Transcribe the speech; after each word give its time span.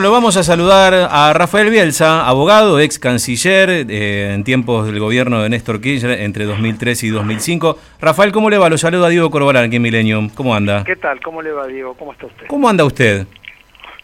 Lo 0.00 0.10
vamos 0.10 0.36
a 0.36 0.42
saludar 0.42 0.92
a 0.92 1.32
Rafael 1.34 1.70
Bielsa, 1.70 2.26
abogado, 2.26 2.80
ex 2.80 2.98
canciller 2.98 3.70
eh, 3.88 4.34
en 4.34 4.42
tiempos 4.42 4.86
del 4.86 4.98
gobierno 4.98 5.40
de 5.40 5.48
Néstor 5.48 5.80
Kirchner 5.80 6.20
entre 6.22 6.46
2003 6.46 7.04
y 7.04 7.10
2005. 7.10 7.78
Rafael, 8.00 8.32
¿cómo 8.32 8.50
le 8.50 8.58
va? 8.58 8.68
Lo 8.68 8.76
saluda 8.76 9.08
Diego 9.08 9.30
Corbalán 9.30 9.66
aquí 9.66 9.76
en 9.76 9.82
Millennium. 9.82 10.30
¿Cómo 10.30 10.52
anda? 10.52 10.82
¿Qué 10.82 10.96
tal? 10.96 11.20
¿Cómo 11.20 11.42
le 11.42 11.52
va, 11.52 11.68
Diego? 11.68 11.94
¿Cómo 11.94 12.12
está 12.12 12.26
usted? 12.26 12.46
¿Cómo 12.48 12.68
anda 12.68 12.84
usted? 12.84 13.28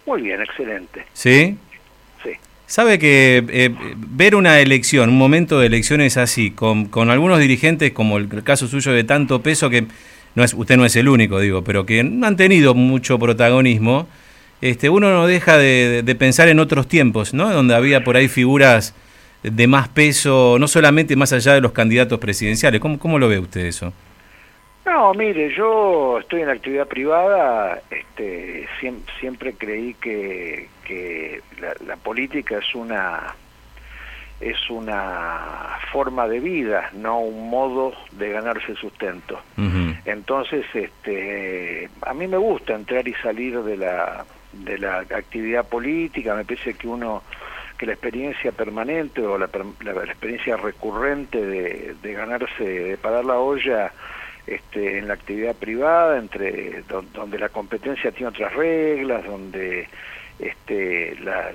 Muy 0.06 0.22
bien, 0.22 0.40
excelente. 0.40 1.06
¿Sí? 1.12 1.58
Sí. 2.22 2.30
Sabe 2.66 3.00
que 3.00 3.44
eh, 3.48 3.74
ver 3.96 4.36
una 4.36 4.60
elección, 4.60 5.08
un 5.08 5.18
momento 5.18 5.58
de 5.58 5.66
elecciones 5.66 6.16
así, 6.16 6.52
con, 6.52 6.84
con 6.84 7.10
algunos 7.10 7.40
dirigentes, 7.40 7.90
como 7.90 8.18
el 8.18 8.44
caso 8.44 8.68
suyo 8.68 8.92
de 8.92 9.02
tanto 9.02 9.42
peso, 9.42 9.68
que 9.68 9.86
no 10.36 10.44
es, 10.44 10.54
usted 10.54 10.76
no 10.76 10.84
es 10.84 10.94
el 10.94 11.08
único, 11.08 11.40
digo, 11.40 11.64
pero 11.64 11.84
que 11.84 12.04
no 12.04 12.28
han 12.28 12.36
tenido 12.36 12.74
mucho 12.74 13.18
protagonismo, 13.18 14.06
este, 14.60 14.90
uno 14.90 15.10
no 15.10 15.26
deja 15.26 15.56
de, 15.56 16.02
de, 16.02 16.14
pensar 16.14 16.48
en 16.48 16.58
otros 16.60 16.86
tiempos, 16.86 17.32
¿no? 17.34 17.50
Donde 17.50 17.74
había 17.74 18.04
por 18.04 18.16
ahí 18.16 18.28
figuras 18.28 18.94
de 19.42 19.66
más 19.66 19.88
peso, 19.88 20.58
no 20.58 20.68
solamente 20.68 21.16
más 21.16 21.32
allá 21.32 21.54
de 21.54 21.60
los 21.60 21.72
candidatos 21.72 22.18
presidenciales. 22.18 22.80
¿Cómo, 22.80 22.98
cómo 22.98 23.18
lo 23.18 23.28
ve 23.28 23.38
usted 23.38 23.64
eso? 23.64 23.92
No, 24.84 25.14
mire, 25.14 25.54
yo 25.54 26.18
estoy 26.18 26.40
en 26.40 26.48
la 26.48 26.54
actividad 26.54 26.86
privada, 26.86 27.80
este, 27.90 28.66
siempre, 28.80 29.14
siempre 29.20 29.54
creí 29.54 29.94
que, 29.94 30.68
que 30.84 31.40
la, 31.60 31.74
la, 31.86 31.96
política 31.96 32.58
es 32.58 32.74
una 32.74 33.34
es 34.40 34.70
una 34.70 35.78
forma 35.92 36.26
de 36.26 36.40
vida, 36.40 36.90
no 36.94 37.20
un 37.20 37.50
modo 37.50 37.92
de 38.12 38.30
ganarse 38.30 38.74
sustento. 38.74 39.38
Uh 39.58 39.62
-huh. 39.62 40.00
Entonces, 40.06 40.64
este, 40.72 41.90
a 42.00 42.14
mí 42.14 42.26
me 42.26 42.38
gusta 42.38 42.74
entrar 42.74 43.06
y 43.06 43.12
salir 43.22 43.62
de 43.62 43.76
la 43.76 44.24
de 44.52 44.78
la 44.78 44.98
actividad 44.98 45.68
política, 45.68 46.34
me 46.34 46.44
parece 46.44 46.74
que 46.74 46.88
uno 46.88 47.22
que 47.80 47.86
la 47.86 47.92
experiencia 47.92 48.52
permanente 48.52 49.22
o 49.22 49.38
la, 49.38 49.48
la, 49.80 49.92
la 49.94 50.04
experiencia 50.04 50.54
recurrente 50.58 51.40
de, 51.40 52.12
ganarse, 52.12 52.62
de 52.62 52.98
parar 52.98 53.24
la 53.24 53.38
olla 53.38 53.90
este, 54.46 54.98
en 54.98 55.08
la 55.08 55.14
actividad 55.14 55.54
privada, 55.54 56.18
entre 56.18 56.82
donde 57.14 57.38
la 57.38 57.48
competencia 57.48 58.12
tiene 58.12 58.28
otras 58.28 58.52
reglas, 58.52 59.24
donde 59.24 59.88
este, 60.38 61.16
la, 61.20 61.52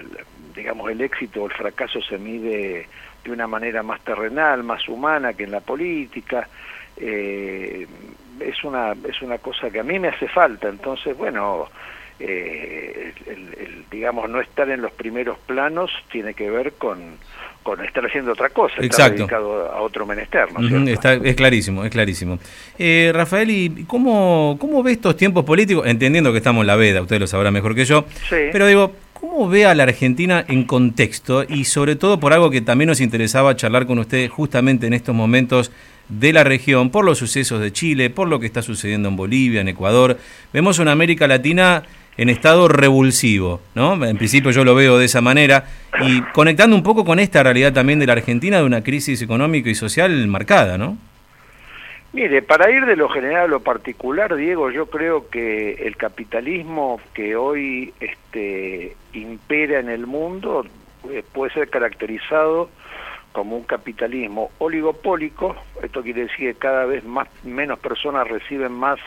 digamos 0.56 0.90
el 0.90 1.02
éxito 1.02 1.44
o 1.44 1.46
el 1.46 1.54
fracaso 1.54 2.02
se 2.02 2.18
mide 2.18 2.88
de 3.24 3.32
una 3.32 3.46
manera 3.46 3.84
más 3.84 4.02
terrenal, 4.02 4.64
más 4.64 4.88
humana 4.90 5.34
que 5.34 5.44
en 5.44 5.52
la 5.52 5.62
política. 5.62 6.48
Eh, 6.98 7.86
es 8.40 8.64
una 8.64 8.94
es 9.08 9.22
una 9.22 9.38
cosa 9.38 9.70
que 9.70 9.80
a 9.80 9.84
mí 9.84 10.00
me 10.00 10.08
hace 10.08 10.28
falta, 10.28 10.70
entonces 10.70 11.16
bueno, 11.16 11.68
eh, 12.20 13.14
el, 13.28 13.54
el, 13.60 13.86
digamos, 13.92 14.30
no 14.30 14.40
estar 14.42 14.70
en 14.70 14.82
los 14.82 14.92
primeros 14.92 15.38
planos 15.40 15.92
tiene 16.12 16.34
que 16.34 16.50
ver 16.50 16.74
con, 16.74 16.98
con 17.64 17.84
estar 17.84 18.06
haciendo 18.06 18.32
otra 18.32 18.50
cosa, 18.50 18.76
Exacto. 18.78 19.24
estar 19.24 19.42
dedicado 19.42 19.72
a 19.72 19.82
otro 19.82 20.06
menester, 20.06 20.52
¿no 20.54 20.60
uh 20.60 20.64
-huh, 20.64 20.90
Está, 20.90 21.14
es 21.16 21.36
clarísimo, 21.36 21.84
es 21.84 21.92
clarísimo. 21.92 22.38
Eh, 22.78 23.12
Rafael, 23.14 23.50
¿y 23.50 23.86
cómo, 23.88 24.56
cómo 24.60 24.84
ve 24.84 24.92
estos 24.92 25.18
tiempos 25.18 25.44
políticos? 25.44 25.86
Entendiendo 25.88 26.32
que 26.32 26.38
estamos 26.38 26.62
en 26.62 26.68
la 26.68 26.76
veda, 26.76 27.02
usted 27.02 27.20
lo 27.20 27.28
sabrá 27.28 27.52
mejor 27.52 27.74
que 27.74 27.86
yo, 27.86 28.06
sí. 28.30 28.36
pero 28.52 28.68
digo, 28.68 28.94
¿cómo 29.14 29.50
ve 29.50 29.66
a 29.66 29.74
la 29.74 29.84
Argentina 29.84 30.46
en 30.48 30.66
contexto? 30.66 31.44
Y 31.44 31.66
sobre 31.66 31.96
todo 31.96 32.20
por 32.20 32.34
algo 32.34 32.52
que 32.52 32.62
también 32.62 32.88
nos 32.88 33.02
interesaba 33.02 33.56
charlar 33.56 33.88
con 33.88 33.98
usted 33.98 34.30
justamente 34.30 34.86
en 34.86 34.94
estos 34.94 35.16
momentos 35.16 35.72
de 36.08 36.34
la 36.34 36.44
región, 36.44 36.92
por 36.92 37.04
los 37.04 37.18
sucesos 37.18 37.60
de 37.60 37.74
Chile, 37.74 38.12
por 38.12 38.28
lo 38.28 38.40
que 38.40 38.46
está 38.46 38.62
sucediendo 38.62 39.10
en 39.10 39.16
Bolivia, 39.16 39.62
en 39.62 39.70
Ecuador. 39.70 40.20
Vemos 40.54 40.78
una 40.78 40.92
América 40.92 41.28
Latina 41.28 41.82
en 42.18 42.30
estado 42.30 42.68
revulsivo, 42.68 43.62
¿no? 43.74 44.04
En 44.06 44.18
principio 44.18 44.52
yo 44.52 44.64
lo 44.64 44.76
veo 44.76 44.98
de 44.98 45.06
esa 45.06 45.22
manera 45.22 45.66
y 46.02 46.22
conectando 46.34 46.76
un 46.76 46.84
poco 46.84 47.04
con 47.04 47.20
esta 47.20 47.44
realidad 47.44 47.74
también 47.74 48.00
de 48.00 48.08
la 48.08 48.14
Argentina 48.14 48.58
de 48.58 48.64
una 48.64 48.84
crisis 48.84 49.22
económica 49.22 49.70
y 49.70 49.76
social 49.76 50.28
marcada, 50.28 50.78
¿no? 50.78 50.98
Mire, 52.14 52.42
para 52.42 52.72
ir 52.72 52.86
de 52.86 52.96
lo 52.96 53.10
general 53.10 53.44
a 53.44 53.48
lo 53.48 53.60
particular, 53.60 54.38
Diego, 54.38 54.72
yo 54.72 54.86
creo 54.86 55.30
que 55.30 55.74
el 55.86 55.98
capitalismo 55.98 57.02
que 57.14 57.36
hoy 57.36 57.94
este, 58.00 58.96
impera 59.12 59.80
en 59.82 59.90
el 59.90 60.08
mundo 60.08 60.66
eh, 61.10 61.24
puede 61.34 61.52
ser 61.52 61.70
caracterizado 61.70 62.70
como 63.34 63.58
un 63.58 63.64
capitalismo 63.64 64.50
oligopólico, 64.60 65.58
esto 65.84 66.02
quiere 66.04 66.22
decir 66.22 66.54
que 66.54 66.56
cada 66.58 66.86
vez 66.86 67.04
más 67.04 67.28
menos 67.44 67.80
personas 67.80 68.26
reciben 68.30 68.72
más 68.72 68.98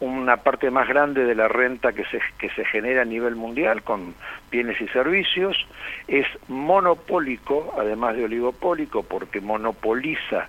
una 0.00 0.38
parte 0.38 0.70
más 0.70 0.88
grande 0.88 1.24
de 1.24 1.34
la 1.34 1.48
renta 1.48 1.92
que 1.92 2.04
se, 2.06 2.20
que 2.38 2.48
se 2.50 2.64
genera 2.64 3.02
a 3.02 3.04
nivel 3.04 3.36
mundial 3.36 3.82
con 3.82 4.14
bienes 4.50 4.80
y 4.80 4.88
servicios, 4.88 5.66
es 6.08 6.26
monopólico, 6.48 7.74
además 7.78 8.16
de 8.16 8.24
oligopólico, 8.24 9.02
porque 9.02 9.40
monopoliza 9.40 10.48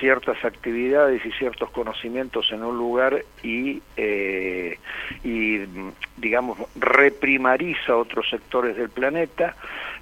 ciertas 0.00 0.42
actividades 0.44 1.24
y 1.24 1.32
ciertos 1.32 1.70
conocimientos 1.70 2.50
en 2.52 2.62
un 2.62 2.76
lugar 2.76 3.24
y, 3.42 3.82
eh, 3.96 4.78
y 5.24 5.60
digamos, 6.16 6.58
reprimariza 6.76 7.96
otros 7.96 8.28
sectores 8.28 8.76
del 8.76 8.90
planeta, 8.90 9.56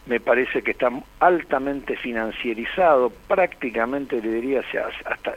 me 0.06 0.20
parece 0.20 0.62
que 0.62 0.72
está 0.72 0.90
altamente 1.20 1.96
financierizado, 1.96 3.10
prácticamente 3.28 4.20
le 4.20 4.28
diría 4.28 4.62
hasta, 5.06 5.34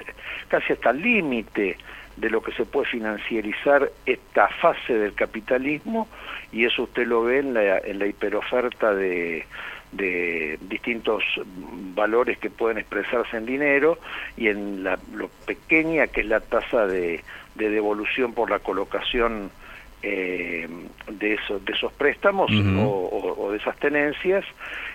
casi 0.49 0.73
hasta 0.73 0.89
el 0.89 1.01
límite 1.01 1.77
de 2.17 2.29
lo 2.29 2.41
que 2.41 2.51
se 2.53 2.65
puede 2.65 2.87
financiarizar 2.87 3.91
esta 4.05 4.47
fase 4.47 4.93
del 4.93 5.13
capitalismo 5.13 6.07
y 6.51 6.65
eso 6.65 6.83
usted 6.83 7.07
lo 7.07 7.23
ve 7.23 7.39
en 7.39 7.53
la, 7.53 7.77
en 7.77 7.99
la 7.99 8.07
hiperoferta 8.07 8.93
de, 8.93 9.45
de 9.91 10.57
distintos 10.61 11.23
valores 11.95 12.37
que 12.39 12.49
pueden 12.49 12.79
expresarse 12.79 13.37
en 13.37 13.45
dinero 13.45 13.99
y 14.35 14.47
en 14.47 14.83
la, 14.83 14.97
lo 15.13 15.29
pequeña 15.45 16.07
que 16.07 16.21
es 16.21 16.27
la 16.27 16.39
tasa 16.39 16.87
de, 16.87 17.23
de 17.55 17.69
devolución 17.69 18.33
por 18.33 18.49
la 18.49 18.59
colocación 18.59 19.51
eh, 20.03 20.67
de, 21.09 21.33
eso, 21.33 21.59
de 21.59 21.73
esos 21.73 21.91
préstamos 21.93 22.51
uh 22.51 22.53
-huh. 22.53 23.35
o, 23.37 23.51
de 23.51 23.57
esas 23.57 23.75
tenencias 23.77 24.45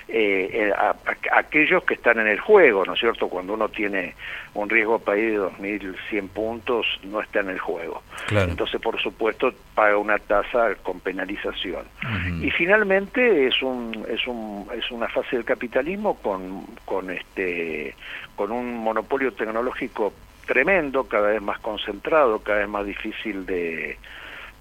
eh, 0.08 0.72
a, 0.76 0.90
a, 0.90 1.38
aquellos 1.38 1.82
que 1.84 1.94
están 1.94 2.20
en 2.20 2.26
el 2.28 2.38
juego, 2.38 2.84
¿no 2.84 2.94
es 2.94 3.00
cierto? 3.00 3.28
Cuando 3.28 3.54
uno 3.54 3.68
tiene 3.68 4.14
un 4.54 4.68
riesgo 4.68 4.98
país 4.98 5.32
de 5.32 5.38
2.100 5.40 6.28
puntos, 6.28 6.86
no 7.04 7.20
está 7.20 7.40
en 7.40 7.50
el 7.50 7.58
juego. 7.58 8.02
Claro. 8.26 8.50
Entonces, 8.50 8.80
por 8.80 9.00
supuesto, 9.00 9.52
paga 9.74 9.96
una 9.96 10.18
tasa 10.18 10.74
con 10.82 11.00
penalización. 11.00 11.84
Uh 12.02 12.06
-huh. 12.06 12.44
Y 12.46 12.50
finalmente 12.50 13.46
es 13.46 13.62
un, 13.62 14.04
es 14.08 14.26
un 14.26 14.68
es 14.76 14.90
una 14.90 15.08
fase 15.08 15.36
del 15.36 15.44
capitalismo 15.44 16.18
con, 16.20 16.66
con 16.84 17.10
este 17.10 17.94
con 18.36 18.52
un 18.52 18.76
monopolio 18.78 19.32
tecnológico 19.32 20.12
tremendo, 20.46 21.04
cada 21.04 21.28
vez 21.28 21.42
más 21.42 21.58
concentrado, 21.60 22.40
cada 22.40 22.58
vez 22.60 22.68
más 22.68 22.84
difícil 22.84 23.46
de 23.46 23.96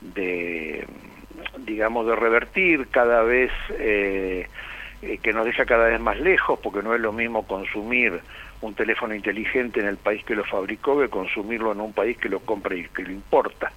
de 0.01 0.85
digamos 1.59 2.05
de 2.07 2.15
revertir 2.15 2.87
cada 2.89 3.23
vez 3.23 3.51
eh, 3.71 4.47
eh, 5.01 5.17
que 5.21 5.33
nos 5.33 5.45
deja 5.45 5.65
cada 5.65 5.85
vez 5.85 5.99
más 5.99 6.19
lejos 6.19 6.59
porque 6.59 6.81
no 6.81 6.93
es 6.93 7.01
lo 7.01 7.11
mismo 7.11 7.45
consumir 7.47 8.19
un 8.61 8.75
teléfono 8.75 9.15
inteligente 9.15 9.79
en 9.79 9.87
el 9.87 9.97
país 9.97 10.23
que 10.23 10.35
lo 10.35 10.43
fabricó 10.43 10.99
que 10.99 11.09
consumirlo 11.09 11.71
en 11.71 11.81
un 11.81 11.93
país 11.93 12.17
que 12.17 12.29
lo 12.29 12.39
compra 12.39 12.75
y 12.75 12.83
que 12.85 13.03
lo 13.03 13.11
importa. 13.11 13.71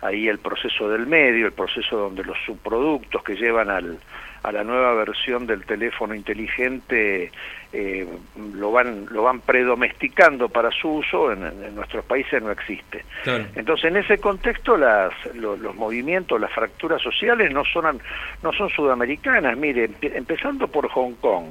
Ahí 0.00 0.28
el 0.28 0.38
proceso 0.38 0.88
del 0.88 1.06
medio 1.06 1.46
el 1.46 1.52
proceso 1.52 1.96
donde 1.96 2.24
los 2.24 2.38
subproductos 2.44 3.22
que 3.22 3.36
llevan 3.36 3.70
al 3.70 3.98
a 4.42 4.52
la 4.52 4.64
nueva 4.64 4.94
versión 4.94 5.46
del 5.46 5.64
teléfono 5.64 6.14
inteligente 6.14 7.30
eh, 7.72 8.06
lo 8.54 8.70
van 8.72 9.06
lo 9.10 9.22
van 9.22 9.40
predomesticando 9.40 10.48
para 10.48 10.70
su 10.70 10.88
uso 10.88 11.32
en, 11.32 11.44
en 11.44 11.74
nuestros 11.74 12.04
países 12.04 12.42
no 12.42 12.50
existe 12.50 13.04
claro. 13.22 13.46
entonces 13.54 13.86
en 13.86 13.96
ese 13.96 14.18
contexto 14.18 14.76
las 14.76 15.12
lo, 15.34 15.56
los 15.56 15.74
movimientos 15.74 16.40
las 16.40 16.52
fracturas 16.52 17.00
sociales 17.00 17.52
no 17.52 17.64
son 17.64 18.00
no 18.42 18.52
son 18.52 18.68
sudamericanas 18.68 19.56
mire 19.56 19.90
empezando 20.02 20.68
por 20.68 20.88
Hong 20.88 21.14
Kong 21.14 21.46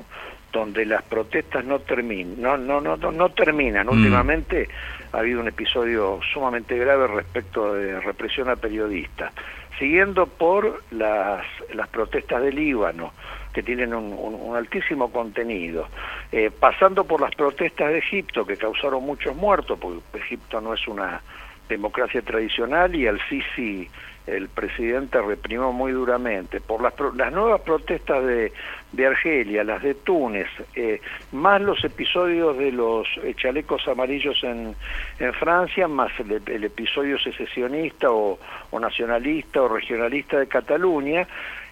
donde 0.52 0.86
las 0.86 1.02
protestas 1.04 1.64
no 1.66 1.80
terminan 1.80 2.42
no 2.42 2.58
no 2.58 2.82
no 2.82 2.98
no, 2.98 3.12
no 3.12 3.30
terminan 3.30 3.88
mm. 3.88 3.90
últimamente 3.90 4.68
ha 5.14 5.20
habido 5.20 5.40
un 5.40 5.48
episodio 5.48 6.20
sumamente 6.34 6.78
grave 6.78 7.08
respecto 7.08 7.74
de 7.74 8.00
represión 8.02 8.50
a 8.50 8.58
periodistas 8.58 9.34
siguiendo 9.78 10.28
por 10.28 10.84
las, 10.92 11.46
las 11.74 11.88
protestas 11.90 12.42
del 12.42 12.56
Líbano, 12.56 13.14
que 13.54 13.64
tienen 13.64 13.94
un, 13.94 14.14
un, 14.14 14.56
altísimo 14.56 15.12
contenido, 15.12 15.88
eh, 16.32 16.52
pasando 16.58 17.04
por 17.04 17.22
las 17.22 17.36
protestas 17.36 17.90
de 17.90 17.98
Egipto, 18.00 18.46
que 18.46 18.58
causaron 18.58 19.04
muchos 19.04 19.36
muertos, 19.36 19.78
porque 19.80 20.00
Egipto 20.14 20.62
no 20.62 20.74
es 20.74 20.88
una 20.88 21.22
democracia 21.68 22.22
tradicional 22.22 22.96
y 22.96 23.08
al 23.08 23.20
Sisi 23.28 23.90
el 24.28 24.50
presidente 24.50 25.22
reprimió 25.22 25.72
muy 25.72 25.92
duramente 25.92 26.62
por 26.62 26.82
las, 26.82 26.94
las 27.16 27.34
nuevas 27.34 27.62
protestas 27.62 28.24
de, 28.26 28.52
de, 28.92 29.08
Argelia, 29.08 29.64
las 29.64 29.82
de 29.82 29.96
Túnez, 29.96 30.48
eh, 30.76 31.02
más 31.32 31.62
los 31.62 31.84
episodios 31.84 32.58
de 32.58 32.72
los 32.72 33.08
eh, 33.24 33.34
chalecos 33.36 33.88
amarillos 33.88 34.44
en, 34.44 34.76
en 35.20 35.34
Francia, 35.34 35.88
más 35.88 36.12
el, 36.20 36.42
el 36.46 36.64
episodio 36.64 37.18
secesionista 37.18 38.12
o, 38.12 38.38
o, 38.70 38.80
nacionalista 38.80 39.62
o 39.62 39.68
regionalista 39.68 40.40
de 40.40 40.48
Cataluña, 40.48 41.28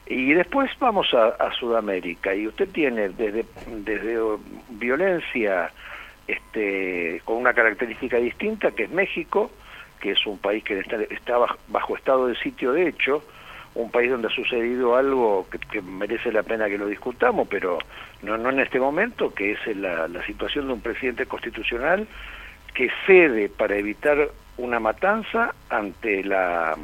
Y 0.08 0.34
después 0.34 0.72
vamos 0.80 1.14
a, 1.14 1.52
Sudamérica 1.54 2.34
y 2.34 2.48
usted 2.48 2.70
tiene 2.70 3.10
desde, 3.10 3.46
desde 3.68 4.18
violencia 4.70 5.72
este, 6.28 7.22
con 7.26 7.38
una 7.38 7.54
característica 7.54 8.18
distinta 8.18 8.72
que 8.72 8.84
es 8.84 8.90
México, 8.90 9.52
que 10.00 10.12
es 10.12 10.26
un 10.26 10.38
país 10.38 10.64
que 10.64 10.80
está, 10.80 10.98
está 11.04 11.38
bajo 11.68 11.96
estado 11.96 12.28
de 12.28 12.36
sitio 12.36 12.74
de 12.74 12.88
hecho, 12.88 13.24
un 13.76 13.92
país 13.92 14.10
donde 14.10 14.28
ha 14.28 14.32
sucedido 14.32 14.96
algo 14.96 15.48
que, 15.72 15.82
merece 15.82 16.32
la 16.32 16.44
pena 16.44 16.68
que 16.68 16.78
lo 16.78 16.88
discutamos, 16.88 17.48
pero 17.48 17.78
no, 18.24 18.38
no 18.38 18.50
en 18.50 18.60
este 18.60 18.80
momento, 18.80 19.34
que 19.34 19.54
es 19.54 19.78
la, 19.78 20.08
la 20.08 20.26
situación 20.26 20.68
de 20.68 20.74
un 20.74 20.82
presidente 20.82 21.26
constitucional 21.26 22.08
que 22.74 22.90
cede 23.06 23.50
para 23.50 23.76
evitar 23.76 24.30
una 24.58 24.80
matanza 24.80 25.54
ante 25.70 26.24
la 26.24 26.76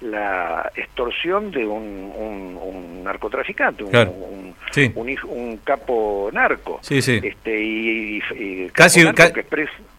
la 0.00 0.70
extorsión 0.76 1.50
de 1.50 1.66
un, 1.66 2.12
un, 2.14 3.02
narcotraficante, 3.02 3.82
un, 3.82 4.54
un, 4.94 5.56
capo 5.64 6.30
narco. 6.32 6.78
Sí, 6.82 7.02
sí. 7.02 7.20
Este, 7.22 7.60
y, 7.60 8.70
casi, 8.72 9.04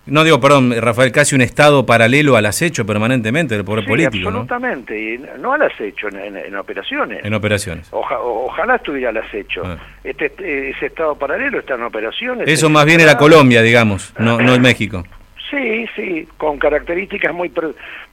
no 0.09 0.23
digo, 0.23 0.39
perdón, 0.39 0.73
Rafael, 0.79 1.11
casi 1.11 1.35
un 1.35 1.41
estado 1.41 1.85
paralelo 1.85 2.35
al 2.35 2.45
acecho 2.45 2.85
permanentemente 2.85 3.55
del 3.55 3.65
poder 3.65 3.85
político. 3.85 4.29
Absolutamente, 4.29 5.17
¿no? 5.17 5.35
y 5.35 5.39
no 5.39 5.53
al 5.53 5.63
acecho, 5.63 6.07
en, 6.09 6.55
operaciones. 6.55 7.23
En 7.23 7.33
operaciones. 7.33 7.87
ojalá 7.91 8.75
estuviera 8.75 9.09
al 9.09 9.17
acecho. 9.17 9.63
Ah. 9.65 9.77
Este, 10.03 10.31
ese 10.69 10.85
estado 10.85 11.15
paralelo 11.15 11.59
está 11.59 11.75
en 11.75 11.83
operaciones. 11.83 12.47
Eso 12.47 12.69
más 12.69 12.85
bien 12.85 13.01
era 13.01 13.17
Colombia, 13.17 13.61
digamos, 13.61 14.13
no, 14.17 14.39
no 14.39 14.53
el 14.53 14.61
México. 14.69 15.03
Sí, 15.49 15.87
sí, 15.95 16.27
con 16.37 16.59
características 16.59 17.33
muy 17.33 17.51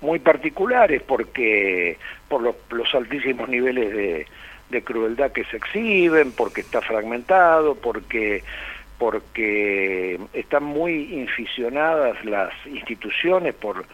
muy 0.01 0.19
particulares 0.19 1.03
porque 1.07 1.99
por 2.29 2.41
los, 2.41 2.57
los 2.71 2.95
altísimos 2.95 3.49
niveles 3.49 3.93
de, 3.93 4.27
de, 4.71 4.83
crueldad 4.83 5.33
que 5.33 5.45
se 5.45 5.59
exhiben, 5.59 6.33
porque 6.33 6.63
está 6.63 6.81
fragmentado, 6.81 7.75
porque 7.75 8.43
porque 8.99 10.19
están 10.33 10.65
muy 10.65 11.15
inficionadas 11.15 12.25
las 12.25 12.53
instituciones 12.67 13.55
por 13.55 13.85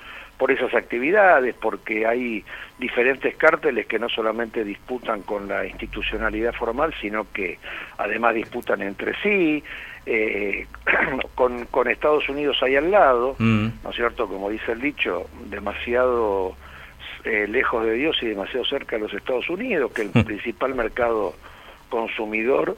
por 0.42 0.50
esas 0.50 0.74
actividades, 0.74 1.54
porque 1.54 2.04
hay 2.04 2.44
diferentes 2.76 3.36
cárteles 3.36 3.86
que 3.86 4.00
no 4.00 4.08
solamente 4.08 4.64
disputan 4.64 5.22
con 5.22 5.46
la 5.46 5.64
institucionalidad 5.64 6.52
formal, 6.52 6.92
sino 7.00 7.30
que 7.32 7.60
además 7.96 8.34
disputan 8.34 8.82
entre 8.82 9.14
sí, 9.22 9.62
eh, 10.04 10.66
con, 11.36 11.66
con, 11.66 11.86
Estados 11.86 12.28
Unidos 12.28 12.56
ahí 12.60 12.74
al 12.74 12.90
lado, 12.90 13.36
mm. 13.38 13.66
¿no 13.84 13.90
es 13.90 13.94
cierto? 13.94 14.26
Como 14.26 14.50
dice 14.50 14.72
el 14.72 14.80
dicho, 14.80 15.28
demasiado 15.44 16.56
eh, 17.22 17.46
lejos 17.48 17.84
de 17.84 17.92
Dios 17.92 18.18
y 18.20 18.26
demasiado 18.26 18.64
cerca 18.64 18.96
de 18.96 19.02
los 19.02 19.14
Estados 19.14 19.48
Unidos, 19.48 19.92
que 19.92 20.02
el 20.02 20.10
mm. 20.12 20.24
principal 20.24 20.74
mercado 20.74 21.36
consumidor 21.88 22.76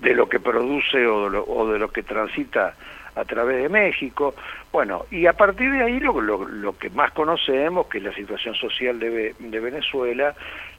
de 0.00 0.14
lo 0.14 0.28
que 0.28 0.40
produce 0.40 1.06
o 1.06 1.26
o 1.26 1.72
de 1.72 1.78
lo 1.78 1.90
que 1.90 2.02
transita 2.02 2.74
a 3.18 3.24
través 3.24 3.62
de 3.62 3.68
México. 3.68 4.34
Bueno, 4.72 5.06
y 5.10 5.26
a 5.26 5.32
partir 5.32 5.72
de 5.72 5.82
ahí 5.82 5.98
lo, 5.98 6.20
lo, 6.20 6.78
que 6.78 6.88
más 6.90 7.10
conocemos, 7.12 7.86
que 7.86 7.98
es 7.98 8.04
la 8.04 8.14
situación 8.14 8.54
social 8.54 8.98
de, 9.00 9.34
de 9.38 9.60
Venezuela, 9.60 10.34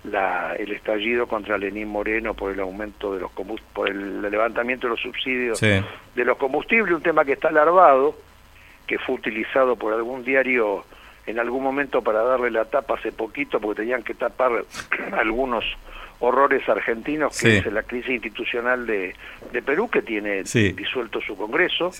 la, 0.05 0.55
el 0.57 0.71
estallido 0.71 1.27
contra 1.27 1.57
Lenín 1.57 1.89
Moreno 1.89 2.33
por 2.33 2.53
el 2.53 2.59
aumento 2.61 3.13
de 3.13 3.19
los 3.19 3.31
por 3.73 3.89
el 3.89 4.21
levantamiento 4.21 4.87
de 4.87 4.91
los 4.91 5.01
subsidios 5.01 5.59
de 5.59 6.25
los 6.25 6.37
combustibles, 6.37 6.95
un 6.95 7.01
tema 7.01 7.25
que 7.25 7.33
está 7.33 7.49
alarvado, 7.49 8.15
que 8.87 8.97
fue 8.99 9.15
utilizado 9.15 9.75
por 9.75 9.93
algún 9.93 10.23
diario 10.23 10.85
en 11.25 11.39
algún 11.39 11.61
momento 11.61 12.01
para 12.01 12.23
darle 12.23 12.49
la 12.49 12.65
tapa 12.65 12.95
hace 12.95 13.11
poquito, 13.11 13.59
porque 13.59 13.81
tenían 13.81 14.01
que 14.01 14.13
tapar 14.13 14.63
algunos 15.11 15.65
horrores 16.19 16.67
argentinos, 16.67 17.37
que 17.39 17.59
es 17.59 17.65
la 17.71 17.83
crisis 17.83 18.11
institucional 18.11 18.85
de, 18.85 19.15
de 19.51 19.61
Perú, 19.61 19.89
que 19.89 20.01
tiene 20.01 20.43
disuelto 20.43 21.21
su 21.21 21.35
Congreso. 21.35 21.91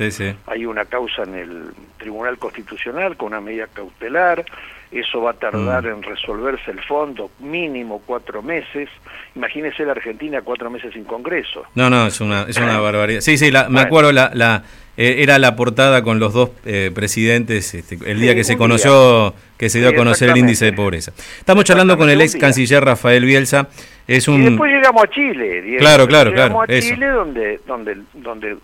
Hay 0.48 0.66
una 0.66 0.86
causa 0.86 1.24
en 1.24 1.36
el 1.36 1.64
Tribunal 1.98 2.38
Constitucional 2.38 3.16
con 3.18 3.28
una 3.28 3.42
medida 3.42 3.68
cautelar. 3.68 4.46
Eso 4.92 5.22
va 5.22 5.32
a 5.32 5.34
tardar 5.34 5.84
mm. 5.84 5.88
en 5.88 6.04
resolverse 6.04 6.72
el 6.72 6.82
fondo, 6.84 7.30
mínimo 7.40 8.02
cuatro 8.06 8.42
meses. 8.42 8.90
Imagínese 9.36 9.86
la 9.86 9.92
Argentina 9.92 10.42
cuatro 10.42 10.70
meses 10.72 10.94
sin 10.94 11.04
Congreso. 11.04 11.64
No, 11.76 11.90
no, 11.92 12.08
es 12.08 12.20
una, 12.20 12.44
es 12.44 12.58
una 12.58 12.80
barbaridad. 12.80 13.22
Sí, 13.22 13.38
sí, 13.38 13.52
me 13.70 13.82
acuerdo 13.82 14.12
la, 14.12 14.32
la 14.34 14.64
era 15.00 15.40
la 15.40 15.56
portada 15.56 16.04
con 16.04 16.20
los 16.20 16.34
dos 16.34 16.50
eh, 16.66 16.92
presidentes 16.94 17.74
este, 17.74 17.98
el 18.06 18.20
día 18.20 18.36
que 18.36 18.44
se 18.44 18.58
conoció, 18.58 19.34
que 19.58 19.70
se 19.70 19.80
dio 19.80 19.90
a 19.90 19.94
conocer 19.94 20.30
el 20.30 20.38
índice 20.38 20.66
de 20.66 20.74
pobreza. 20.74 21.14
Estamos 21.38 21.64
charlando 21.64 21.98
con 21.98 22.10
el 22.10 22.20
ex 22.20 22.36
canciller 22.36 22.84
Rafael 22.84 23.24
Bielsa. 23.24 23.70
Es 24.08 24.28
un... 24.28 24.42
Y 24.42 24.46
después 24.50 24.72
llegamos 24.72 25.04
a 25.04 25.08
Chile. 25.08 25.78
Claro, 25.80 26.06
claro, 26.06 26.32
llegamos 26.32 26.64
a 26.64 26.80
Chile 26.80 27.08
donde, 27.08 27.62
donde, 27.66 27.98
donde 28.14 28.58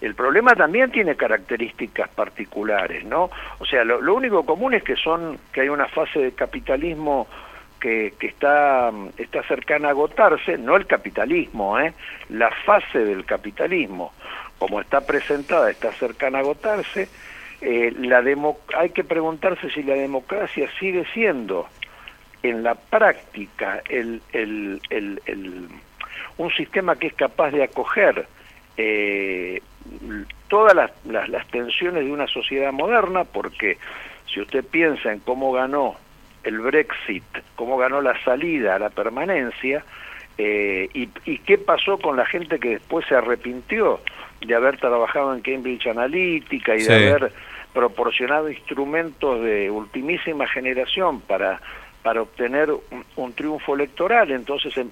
el 0.00 0.14
problema 0.14 0.54
también 0.54 0.90
tiene 0.90 1.14
características 1.14 2.08
particulares, 2.08 3.04
¿no? 3.04 3.30
O 3.58 3.66
sea, 3.66 3.84
lo, 3.84 4.00
lo 4.00 4.14
único 4.14 4.46
común 4.46 4.72
es 4.72 4.82
que 4.82 4.96
son 4.96 5.38
que 5.52 5.60
hay 5.60 5.68
una 5.68 5.88
fase 5.88 6.20
de 6.20 6.32
capitalismo 6.32 7.28
que, 7.78 8.14
que, 8.18 8.28
está, 8.28 8.90
está 9.18 9.42
cercana 9.42 9.88
a 9.88 9.90
agotarse, 9.90 10.56
no 10.56 10.76
el 10.76 10.86
capitalismo, 10.86 11.78
¿eh? 11.78 11.92
la 12.30 12.50
fase 12.64 13.00
del 13.00 13.26
capitalismo 13.26 14.12
como 14.62 14.80
está 14.80 15.00
presentada, 15.00 15.72
está 15.72 15.92
cercana 15.94 16.38
a 16.38 16.42
agotarse, 16.42 17.08
eh, 17.60 17.92
la 17.98 18.22
hay 18.76 18.90
que 18.90 19.02
preguntarse 19.02 19.68
si 19.70 19.82
la 19.82 19.94
democracia 19.94 20.70
sigue 20.78 21.04
siendo 21.12 21.66
en 22.44 22.62
la 22.62 22.76
práctica 22.76 23.82
el, 23.88 24.22
un 26.38 26.50
sistema 26.52 26.94
que 26.94 27.08
es 27.08 27.14
capaz 27.14 27.50
de 27.50 27.64
acoger 27.64 28.24
eh, 28.76 29.60
todas 30.46 30.76
las, 30.76 31.28
las 31.28 31.46
tensiones 31.48 32.04
de 32.04 32.12
una 32.12 32.28
sociedad 32.28 32.72
moderna, 32.72 33.24
porque 33.24 33.78
si 34.32 34.40
usted 34.40 34.64
piensa 34.64 35.12
en 35.12 35.18
cómo 35.18 35.50
ganó 35.50 35.96
el 36.44 36.60
Brexit, 36.60 37.24
cómo 37.56 37.78
ganó 37.78 38.00
la 38.00 38.16
salida 38.22 38.76
a 38.76 38.78
la 38.78 38.90
permanencia, 38.90 39.84
eh, 40.38 40.88
y, 40.94 41.08
y, 41.24 41.38
qué 41.38 41.58
pasó 41.58 41.98
con 41.98 42.16
la 42.16 42.26
gente 42.26 42.58
que 42.58 42.70
después 42.70 43.06
se 43.06 43.14
arrepintió 43.14 44.00
de 44.40 44.54
haber 44.54 44.78
trabajado 44.78 45.34
en 45.34 45.40
Cambridge 45.40 45.86
Analytica 45.86 46.74
y 46.74 46.82
de 46.82 46.94
haber 46.94 47.32
proporcionado 47.72 48.50
instrumentos 48.50 49.42
de 49.42 49.70
ultimísima 49.70 50.46
generación 50.46 51.20
para 51.20 51.60
para 52.02 52.22
obtener 52.22 52.68
un, 53.16 53.32
triunfo 53.32 53.74
electoral. 53.74 54.30
Entonces 54.30 54.76
em, 54.76 54.88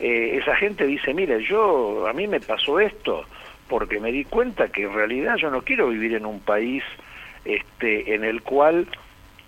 eh, 0.00 0.38
esa 0.40 0.56
gente 0.56 0.86
dice, 0.86 1.12
mire, 1.14 1.42
yo 1.44 2.06
a 2.08 2.12
mí 2.12 2.26
me 2.26 2.40
pasó 2.40 2.80
esto 2.80 3.24
porque 3.68 4.00
me 4.00 4.12
di 4.12 4.24
cuenta 4.24 4.68
que 4.68 4.84
en 4.84 4.94
realidad 4.94 5.36
yo 5.36 5.50
no 5.50 5.62
quiero 5.62 5.88
vivir 5.88 6.14
en 6.14 6.24
un 6.24 6.40
país 6.40 6.82
este 7.44 8.14
en 8.14 8.24
el 8.24 8.42
cual 8.42 8.86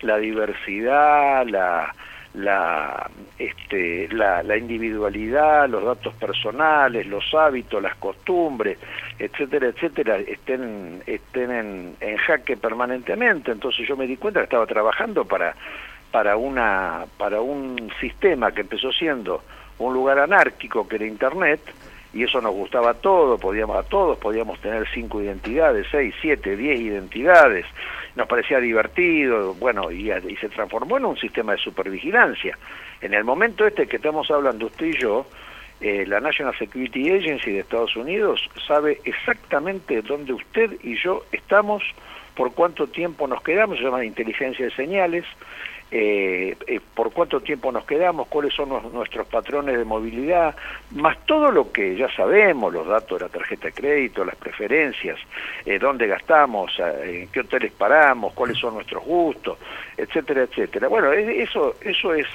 la 0.00 0.18
diversidad, 0.18 1.46
la 1.46 1.94
la, 2.34 3.10
este, 3.38 4.08
la, 4.12 4.42
la, 4.42 4.56
individualidad, 4.56 5.68
los 5.68 5.84
datos 5.84 6.14
personales, 6.14 7.06
los 7.06 7.24
hábitos, 7.34 7.82
las 7.82 7.96
costumbres, 7.96 8.78
etcétera, 9.18 9.68
etcétera, 9.68 10.18
estén, 10.18 11.02
estén 11.06 11.50
en, 11.50 11.96
en, 12.00 12.16
jaque 12.18 12.56
permanentemente. 12.56 13.52
Entonces 13.52 13.86
yo 13.88 13.96
me 13.96 14.06
di 14.06 14.16
cuenta 14.16 14.40
que 14.40 14.44
estaba 14.44 14.66
trabajando 14.66 15.24
para, 15.24 15.54
para, 16.10 16.36
una, 16.36 17.06
para 17.16 17.40
un 17.40 17.90
sistema 18.00 18.52
que 18.52 18.60
empezó 18.60 18.92
siendo 18.92 19.42
un 19.78 19.94
lugar 19.94 20.18
anárquico 20.18 20.86
que 20.86 20.96
era 20.96 21.06
Internet, 21.06 21.60
y 22.18 22.24
eso 22.24 22.40
nos 22.40 22.52
gustaba 22.52 22.90
a 22.90 22.94
todos, 22.94 23.40
podíamos 23.40 23.76
a 23.76 23.84
todos, 23.84 24.18
podíamos 24.18 24.58
tener 24.58 24.84
cinco 24.92 25.22
identidades, 25.22 25.86
seis, 25.88 26.12
siete, 26.20 26.56
diez 26.56 26.80
identidades, 26.80 27.64
nos 28.16 28.26
parecía 28.26 28.58
divertido, 28.58 29.54
bueno, 29.54 29.92
y, 29.92 30.10
se 30.40 30.48
transformó 30.48 30.96
en 30.96 31.04
un 31.04 31.16
sistema 31.16 31.52
de 31.52 31.58
supervigilancia. 31.58 32.58
En 33.00 33.14
el 33.14 33.22
momento 33.22 33.64
este 33.64 33.86
que 33.86 33.96
estamos 33.96 34.28
hablando 34.32 34.66
usted 34.66 34.86
y 34.86 34.98
yo, 34.98 35.26
eh, 35.80 36.04
la 36.08 36.18
National 36.18 36.58
Security 36.58 37.08
Agency 37.08 37.52
de 37.52 37.60
Estados 37.60 37.94
Unidos 37.94 38.50
sabe 38.66 39.00
exactamente 39.04 40.02
dónde 40.02 40.32
usted 40.32 40.72
y 40.82 40.96
yo 40.96 41.22
estamos, 41.30 41.84
por 42.34 42.52
cuánto 42.52 42.88
tiempo 42.88 43.28
nos 43.28 43.42
quedamos, 43.42 43.78
se 43.78 43.84
llama 43.84 44.04
inteligencia 44.04 44.64
de 44.64 44.74
señales, 44.74 45.24
eh, 45.90 46.54
eh, 46.66 46.80
por 46.94 47.12
cuánto 47.12 47.40
tiempo 47.40 47.72
nos 47.72 47.84
quedamos, 47.84 48.28
cuáles 48.28 48.52
son 48.52 48.68
nuestros 48.92 49.26
patrones 49.26 49.78
de 49.78 49.84
movilidad, 49.84 50.54
más 50.90 51.16
todo 51.24 51.50
lo 51.50 51.72
que 51.72 51.96
ya 51.96 52.12
sabemos, 52.14 52.72
los 52.72 52.86
datos 52.86 53.18
de 53.18 53.24
la 53.24 53.30
tarjeta 53.30 53.68
de 53.68 53.72
crédito, 53.72 54.24
las 54.24 54.36
preferencias, 54.36 55.18
eh, 55.64 55.78
dónde 55.78 56.06
gastamos, 56.06 56.78
eh, 56.78 57.22
en 57.22 57.28
qué 57.28 57.40
hoteles 57.40 57.72
paramos, 57.72 58.34
cuáles 58.34 58.58
son 58.58 58.74
nuestros 58.74 59.02
gustos, 59.02 59.58
etcétera, 59.96 60.42
etcétera. 60.42 60.88
Bueno, 60.88 61.10
eso, 61.12 61.76
eso 61.80 62.12
es... 62.12 62.26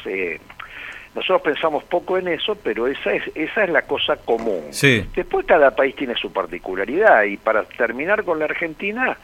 nosotros 1.13 1.41
pensamos 1.43 1.83
poco 1.83 2.17
en 2.17 2.29
eso, 2.29 2.55
pero 2.55 2.87
esa 2.87 3.13
es, 3.13 3.23
esa 3.35 3.65
es 3.65 3.69
la 3.69 3.83
cosa 3.83 4.17
común. 4.17 4.71
Después 5.15 5.45
cada 5.45 5.75
país 5.75 5.95
tiene 5.95 6.15
su 6.15 6.33
particularidad 6.33 7.23
y 7.25 7.37
para 7.37 7.65
terminar 7.65 8.23
con 8.23 8.39
la 8.39 8.45
Argentina, 8.45 9.15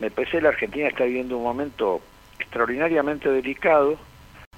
me 0.00 0.10
parece 0.10 0.38
que 0.38 0.42
la 0.42 0.48
Argentina 0.48 0.88
está 0.88 1.04
viviendo 1.04 1.36
un 1.36 1.44
momento 1.44 2.00
extraordinariamente 2.38 3.30
delicado, 3.30 3.98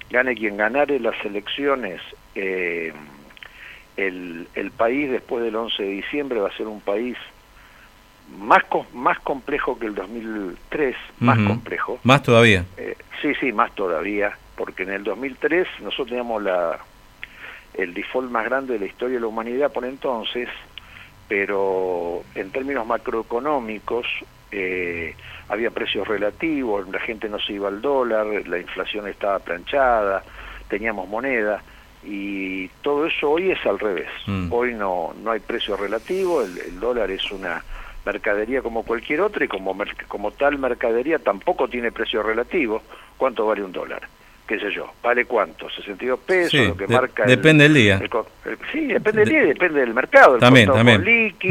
gane 0.09 0.35
quien 0.35 0.57
ganare 0.57 0.99
las 0.99 1.15
elecciones 1.25 2.01
eh, 2.35 2.93
el, 3.97 4.47
el 4.53 4.71
país 4.71 5.09
después 5.09 5.43
del 5.43 5.55
11 5.55 5.83
de 5.83 5.89
diciembre 5.89 6.39
va 6.39 6.49
a 6.49 6.57
ser 6.57 6.67
un 6.67 6.81
país 6.81 7.17
más, 8.37 8.63
más 8.93 9.19
complejo 9.19 9.79
que 9.79 9.87
el 9.87 9.95
2003, 9.95 10.95
más 11.19 11.39
complejo. 11.39 11.99
Más 12.03 12.21
todavía. 12.21 12.65
Eh, 12.77 12.95
sí, 13.21 13.33
sí, 13.39 13.51
más 13.51 13.73
todavía, 13.73 14.37
porque 14.55 14.83
en 14.83 14.91
el 14.91 15.03
2003 15.03 15.67
nosotros 15.81 16.09
teníamos 16.09 16.43
la, 16.43 16.77
el 17.73 17.93
default 17.93 18.29
más 18.29 18.45
grande 18.45 18.73
de 18.73 18.79
la 18.79 18.85
historia 18.85 19.15
de 19.15 19.21
la 19.21 19.27
humanidad 19.27 19.71
por 19.71 19.85
entonces, 19.85 20.49
pero 21.27 22.23
en 22.35 22.51
términos 22.51 22.85
macroeconómicos 22.85 24.05
eh, 24.51 25.15
había 25.49 25.71
precios 25.71 26.07
relativos, 26.07 26.87
la 26.89 26.99
gente 26.99 27.29
no 27.29 27.39
se 27.39 27.53
iba 27.53 27.67
al 27.67 27.81
dólar, 27.81 28.25
la 28.47 28.59
inflación 28.59 29.07
estaba 29.07 29.39
planchada, 29.39 30.23
teníamos 30.67 31.07
moneda 31.07 31.61
y 32.03 32.67
todo 32.81 33.05
eso 33.05 33.31
hoy 33.31 33.51
es 33.51 33.65
al 33.65 33.79
revés. 33.79 34.09
Mm. 34.25 34.51
Hoy 34.51 34.73
no, 34.73 35.13
no 35.21 35.31
hay 35.31 35.39
precio 35.39 35.75
relativo, 35.75 36.41
el, 36.41 36.79
dólar 36.79 37.11
es 37.11 37.31
una 37.31 37.63
mercadería 38.05 38.61
como 38.61 38.83
cualquier 38.83 39.21
otra 39.21 39.45
y 39.45 39.47
como, 39.47 39.75
como 40.07 40.31
tal 40.31 40.57
mercadería 40.57 41.19
tampoco 41.19 41.67
tiene 41.67 41.91
precio 41.91 42.23
relativo. 42.23 42.81
¿Cuánto 43.17 43.45
vale 43.45 43.63
un 43.63 43.71
dólar? 43.71 44.07
qué 44.47 44.57
sé 44.59 44.71
yo, 44.71 44.93
¿vale 45.03 45.25
cuánto? 45.25 45.69
62 45.69 46.19
pesos, 46.21 46.67
lo 46.67 46.77
que 46.77 46.87
marca... 46.87 47.25
Depende 47.25 47.65
del 47.65 47.73
día. 47.73 47.99
sí, 48.71 48.85
depende 48.85 49.21
del 49.21 49.29
día 49.29 49.43
y 49.43 49.47
depende 49.47 49.81
del 49.81 49.93
mercado. 49.93 50.35
El 50.35 50.39
también, 50.39 50.71
también. 50.71 51.03
Liqui, 51.03 51.49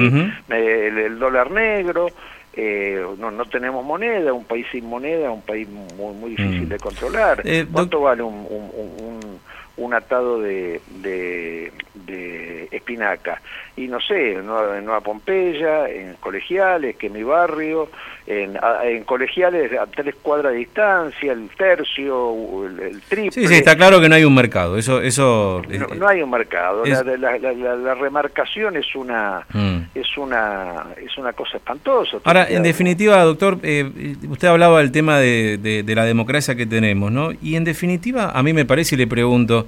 el, 0.49 1.19
dólar 1.19 1.51
negro, 1.51 2.09
eh, 2.57 3.07
no, 3.19 3.31
no 3.31 3.45
tenemos 3.45 3.85
moneda, 3.85 4.33
un 4.33 4.45
país 4.45 4.67
sin 4.73 4.87
moneda, 4.87 5.31
un 5.31 5.43
país 5.43 5.69
muy, 5.69 6.15
muy 6.15 6.31
difícil 6.31 6.67
mm. 6.67 6.69
de 6.69 6.79
controlar. 6.79 7.43
Eh, 7.45 7.67
¿Cuánto 7.71 8.01
vale 8.01 8.23
un, 8.23 8.47
un, 8.49 9.39
un, 9.77 9.95
atado 9.95 10.41
de, 10.41 10.81
de, 11.03 11.71
de, 11.95 12.69
espinaca? 12.71 13.43
Y 13.77 13.89
no 13.89 14.01
sé, 14.01 14.33
en 14.33 14.47
Nueva, 14.47 15.01
Pompeya, 15.01 15.89
en 15.89 16.15
Colegiales, 16.15 16.97
que 16.97 17.09
es 17.09 17.13
mi 17.13 17.23
barrio, 17.23 17.91
en, 18.27 18.59
en 18.85 19.05
Colegiales 19.05 19.71
a 19.79 19.87
tres 19.87 20.15
cuadras 20.23 20.53
de 20.53 20.61
distancia, 20.61 21.33
el 21.33 21.51
tercio, 21.51 22.65
el, 22.65 23.03
triple. 23.03 23.33
Sí, 23.33 23.47
sí, 23.47 23.55
está 23.55 23.77
claro 23.77 24.01
que 24.01 24.09
no 24.09 24.15
hay 24.15 24.25
un 24.25 24.35
mercado, 24.35 24.79
eso... 24.79 25.03
eso 25.03 25.61
no, 25.95 26.09
hay 26.09 26.23
un 26.23 26.31
mercado, 26.31 26.85
la, 26.87 27.03
la, 27.03 27.95
remarcación 27.95 28.77
es 28.77 28.95
una, 28.95 29.47
mm. 29.53 29.79
es 29.95 30.17
una 30.17 30.87
es 30.97 31.17
una 31.19 31.33
cosa 31.33 31.59
espantosa. 31.59 32.19
Ahora, 32.25 32.47
en 32.49 32.63
definitiva, 32.63 33.23
doctor, 33.23 33.59
eh, 33.63 34.17
usted 34.29 34.49
hablaba 34.49 34.79
del 34.79 34.93
tema 34.93 35.19
de, 35.19 35.59
de, 35.59 35.95
la 35.95 36.05
democracia 36.05 36.55
que 36.55 36.67
tenemos, 36.67 37.13
¿no? 37.13 37.31
Y 37.43 37.57
en 37.57 37.65
definitiva, 37.65 38.31
a 38.31 38.43
mí 38.43 38.53
me 38.53 38.65
parece 38.65 38.95
y 38.95 38.99
le 38.99 39.07
pregunto, 39.07 39.67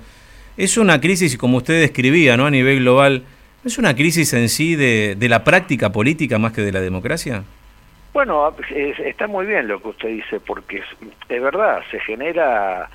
es 0.57 0.77
una 0.77 1.01
crisis, 1.01 1.37
como 1.37 1.59
usted 1.59 1.81
describía, 1.81 2.37
¿no? 2.37 2.47
A 2.47 2.51
nivel 2.51 2.81
global, 2.81 3.23
¿Es 3.65 3.77
una 3.79 3.95
crisis 3.95 4.33
en 4.35 4.49
sí 4.49 4.77
de, 4.77 5.17
la 5.29 5.43
práctica 5.45 5.91
política 5.91 6.39
más 6.39 6.53
que 6.53 6.63
de 6.63 6.73
la 6.73 6.81
democracia? 6.81 7.43
Bueno, 8.13 8.55
está 9.05 9.27
muy 9.27 9.47
bien 9.47 9.69
lo 9.69 9.81
que 9.83 9.89
usted 9.89 10.09
dice, 10.09 10.41
porque 10.41 10.83
es, 11.29 11.43
verdad, 11.43 11.81
se 11.91 12.01
genera 12.01 12.89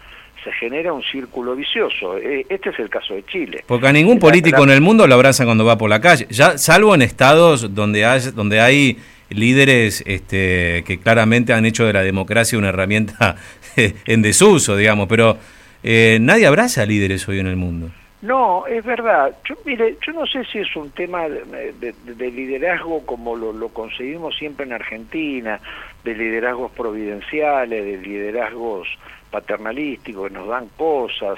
se 0.44 0.52
genera 0.52 0.92
un 0.92 1.04
círculo 1.04 1.56
vicioso. 1.56 2.18
E, 2.18 2.46
este 2.50 2.72
es 2.72 2.80
el 2.80 2.90
caso 2.90 3.14
de 3.14 3.24
Chile. 3.26 3.64
Porque 3.66 3.88
a 3.88 3.94
ningún 3.94 4.20
político 4.20 4.64
en 4.64 4.72
el 4.72 4.82
mundo 4.82 5.08
lo 5.08 5.16
abrazan 5.16 5.48
cuando 5.48 5.64
va 5.64 5.78
por 5.78 5.90
la 5.90 6.02
calle, 6.02 6.28
ya 6.30 6.58
salvo 6.58 6.94
en 6.96 7.02
estados 7.02 7.74
donde 7.74 8.04
hay, 8.04 8.20
donde 8.36 8.60
hay 8.60 8.98
líderes 9.30 10.04
este, 10.06 10.84
que 10.86 11.00
claramente 11.00 11.54
han 11.54 11.66
hecho 11.66 11.86
de 11.86 11.94
la 11.94 12.04
democracia 12.04 12.58
una 12.58 12.70
herramienta 12.70 13.38
en 13.76 14.22
desuso, 14.22 14.76
digamos, 14.76 15.08
pero 15.08 15.38
eh, 15.84 16.18
nadie 16.20 16.46
abraza 16.46 16.82
a 16.82 16.86
líderes 16.86 17.28
hoy 17.28 17.40
en 17.40 17.48
el 17.48 17.56
mundo. 17.56 17.92
No, 18.24 18.66
es 18.68 18.86
verdad. 18.86 19.36
Yo, 19.44 19.56
mire, 19.66 19.98
yo 20.02 20.14
no 20.14 20.26
sé 20.26 20.46
si 20.46 20.60
es 20.60 20.74
un 20.78 20.92
tema 20.92 21.28
de, 21.28 22.32
liderazgo 22.32 23.06
como 23.06 23.36
lo, 23.36 23.68
conseguimos 23.68 24.38
siempre 24.38 24.66
en 24.66 24.72
Argentina, 24.72 25.60
de 26.06 26.16
liderazgos 26.16 26.72
providenciales, 26.72 27.84
de 27.84 27.98
liderazgos 27.98 28.88
paternalísticos 29.30 30.30
que 30.30 30.34
nos 30.36 30.48
dan 30.48 30.70
cosas. 30.78 31.38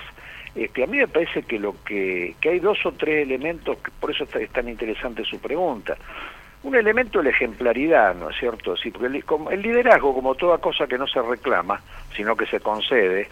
Este, 0.53 0.83
a 0.83 0.87
mí 0.87 0.97
me 0.97 1.07
parece 1.07 1.41
que 1.41 1.57
lo 1.57 1.73
que, 1.83 2.35
que 2.39 2.49
hay 2.49 2.59
dos 2.59 2.77
o 2.85 2.91
tres 2.91 3.25
elementos, 3.25 3.79
por 3.99 4.11
eso 4.11 4.25
es 4.39 4.49
tan 4.51 4.69
interesante 4.69 5.25
su 5.25 5.39
pregunta. 5.39 5.97
Un 6.61 6.75
elemento 6.75 7.17
es 7.17 7.25
la 7.25 7.31
ejemplaridad, 7.31 8.13
¿no 8.13 8.29
es 8.29 8.37
cierto? 8.37 8.77
Sí, 8.77 8.91
porque 8.91 9.07
el 9.07 9.61
liderazgo, 9.63 10.13
como 10.13 10.35
toda 10.35 10.59
cosa 10.59 10.85
que 10.85 10.99
no 10.99 11.07
se 11.07 11.19
reclama, 11.19 11.81
sino 12.15 12.35
que 12.35 12.45
se 12.45 12.59
concede, 12.59 13.27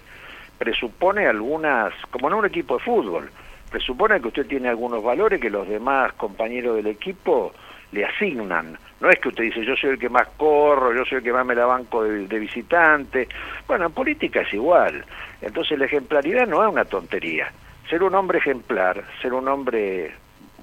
presupone 0.64 1.28
algunas, 1.28 1.94
como 2.10 2.30
en 2.30 2.36
un 2.36 2.46
equipo 2.46 2.78
de 2.78 2.84
fútbol, 2.86 3.30
presupone 3.70 4.22
que 4.22 4.30
usted 4.30 4.48
tiene 4.48 4.70
algunos 4.70 5.04
valores 5.04 5.42
que 5.42 5.50
los 5.50 5.68
demás 5.68 6.14
compañeros 6.14 6.78
del 6.78 6.88
equipo 6.88 7.52
le 7.92 8.06
asignan. 8.06 8.78
No 9.02 9.10
es 9.10 9.20
que 9.20 9.28
usted 9.28 9.44
dice, 9.44 9.66
yo 9.66 9.76
soy 9.76 9.92
el 9.92 10.00
que 10.00 10.08
más 10.08 10.26
corro, 10.38 10.94
yo 10.94 11.04
soy 11.04 11.18
el 11.18 11.24
que 11.24 11.34
más 11.34 11.46
me 11.46 11.54
la 11.54 11.66
banco 11.66 12.04
de, 12.04 12.40
visitante. 12.40 13.28
Bueno, 13.68 13.88
en 13.88 13.92
política 13.92 14.42
es 14.42 14.54
igual. 14.54 15.04
Entonces 15.42 15.78
la 15.78 15.86
ejemplaridad 15.86 16.48
no 16.48 16.64
es 16.64 16.72
una 16.72 16.86
tontería. 16.86 17.52
Ser 17.90 18.02
un 18.02 18.16
hombre 18.16 18.38
ejemplar, 18.38 19.04
ser 19.22 19.34
un 19.34 19.46
hombre 19.50 20.14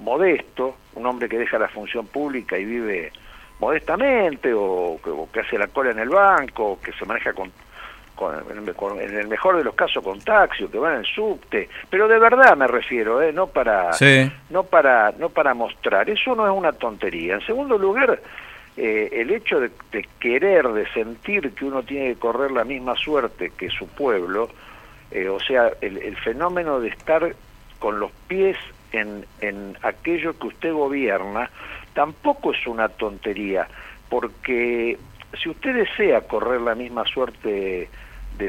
modesto, 0.02 0.76
un 0.94 1.04
hombre 1.04 1.28
que 1.28 1.36
deja 1.36 1.58
la 1.58 1.68
función 1.68 2.06
pública 2.06 2.56
y 2.56 2.64
vive 2.64 3.12
modestamente, 3.58 4.54
o 4.54 4.98
que, 5.04 5.10
o 5.10 5.28
que 5.30 5.40
hace 5.40 5.58
la 5.58 5.66
cola 5.66 5.90
en 5.90 5.98
el 5.98 6.08
banco, 6.08 6.64
o 6.64 6.80
que 6.80 6.92
se 6.92 7.04
maneja 7.04 7.34
con 7.34 7.52
en 8.28 9.16
el 9.16 9.28
mejor 9.28 9.56
de 9.56 9.64
los 9.64 9.74
casos 9.74 10.02
con 10.04 10.20
taxi 10.20 10.64
o 10.64 10.70
que 10.70 10.78
van 10.78 10.96
en 10.96 11.04
subte, 11.04 11.68
pero 11.88 12.08
de 12.08 12.18
verdad 12.18 12.56
me 12.56 12.66
refiero, 12.66 13.22
¿eh? 13.22 13.32
no 13.32 13.46
para 13.46 13.90
no 14.50 14.64
para 14.64 15.12
no 15.18 15.30
para 15.30 15.54
mostrar, 15.54 16.08
eso 16.10 16.34
no 16.34 16.46
es 16.46 16.52
una 16.52 16.72
tontería. 16.72 17.34
En 17.34 17.46
segundo 17.46 17.78
lugar, 17.78 18.20
eh, 18.76 19.08
el 19.12 19.30
hecho 19.30 19.60
de, 19.60 19.70
querer, 20.18 20.68
de 20.68 20.86
sentir 20.92 21.52
que 21.52 21.64
uno 21.64 21.82
tiene 21.82 22.14
que 22.14 22.20
correr 22.20 22.50
la 22.50 22.64
misma 22.64 22.94
suerte 22.96 23.52
que 23.56 23.68
su 23.68 23.86
pueblo, 23.86 24.48
eh, 25.10 25.28
o 25.28 25.40
sea, 25.40 25.70
el, 25.80 25.98
el, 25.98 26.16
fenómeno 26.16 26.80
de 26.80 26.88
estar 26.88 27.34
con 27.78 27.98
los 27.98 28.10
pies 28.28 28.56
en, 28.92 29.24
en 29.40 29.76
aquello 29.82 30.38
que 30.38 30.48
usted 30.48 30.72
gobierna, 30.72 31.50
tampoco 31.94 32.52
es 32.52 32.66
una 32.66 32.88
tontería, 32.88 33.66
porque 34.08 34.98
si 35.40 35.48
usted 35.48 35.74
desea 35.74 36.22
correr 36.22 36.60
la 36.60 36.74
misma 36.74 37.04
suerte 37.06 37.88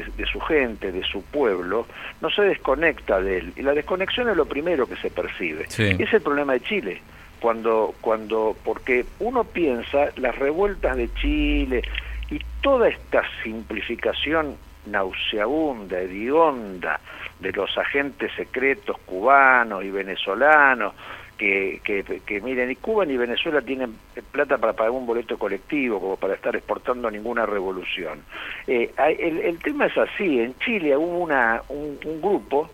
de, 0.00 0.26
su 0.26 0.40
gente, 0.40 0.90
de 0.92 1.02
su 1.04 1.22
pueblo, 1.22 1.86
no 2.20 2.30
se 2.30 2.42
desconecta 2.42 3.20
de 3.20 3.38
él. 3.38 3.52
Y 3.56 3.62
la 3.62 3.72
desconexión 3.72 4.28
es 4.28 4.36
lo 4.36 4.46
primero 4.46 4.86
que 4.86 4.96
se 4.96 5.10
percibe. 5.10 5.66
es 5.66 6.12
el 6.12 6.20
problema 6.20 6.54
de 6.54 6.60
Chile. 6.60 7.00
Cuando, 7.40 7.94
cuando, 8.00 8.56
porque 8.64 9.04
uno 9.18 9.44
piensa 9.44 10.10
las 10.16 10.36
revueltas 10.38 10.96
de 10.96 11.12
Chile 11.14 11.82
y 12.30 12.40
toda 12.60 12.88
esta 12.88 13.22
simplificación 13.42 14.56
nauseabunda, 14.86 16.00
hedionda 16.00 17.00
de 17.40 17.52
los 17.52 17.76
agentes 17.76 18.32
secretos 18.34 18.98
cubanos 18.98 19.84
y 19.84 19.90
venezolanos, 19.90 20.94
que, 21.36 22.40
miren, 22.42 22.68
ni 22.68 22.76
Cuba 22.76 23.04
ni 23.04 23.16
Venezuela 23.16 23.60
tienen 23.60 23.96
plata 24.30 24.58
para 24.58 24.74
pagar 24.74 24.92
un 24.92 25.06
boleto 25.06 25.38
colectivo, 25.38 26.00
como 26.00 26.16
para 26.16 26.34
estar 26.34 26.54
exportando 26.54 27.10
ninguna 27.10 27.46
revolución. 27.46 28.20
Eh, 28.66 28.92
el, 28.96 29.58
tema 29.58 29.86
es 29.86 29.98
así, 29.98 30.40
en 30.40 30.56
Chile 30.58 30.96
hubo 30.96 31.18
una, 31.18 31.62
un, 31.68 31.98
grupo 32.20 32.70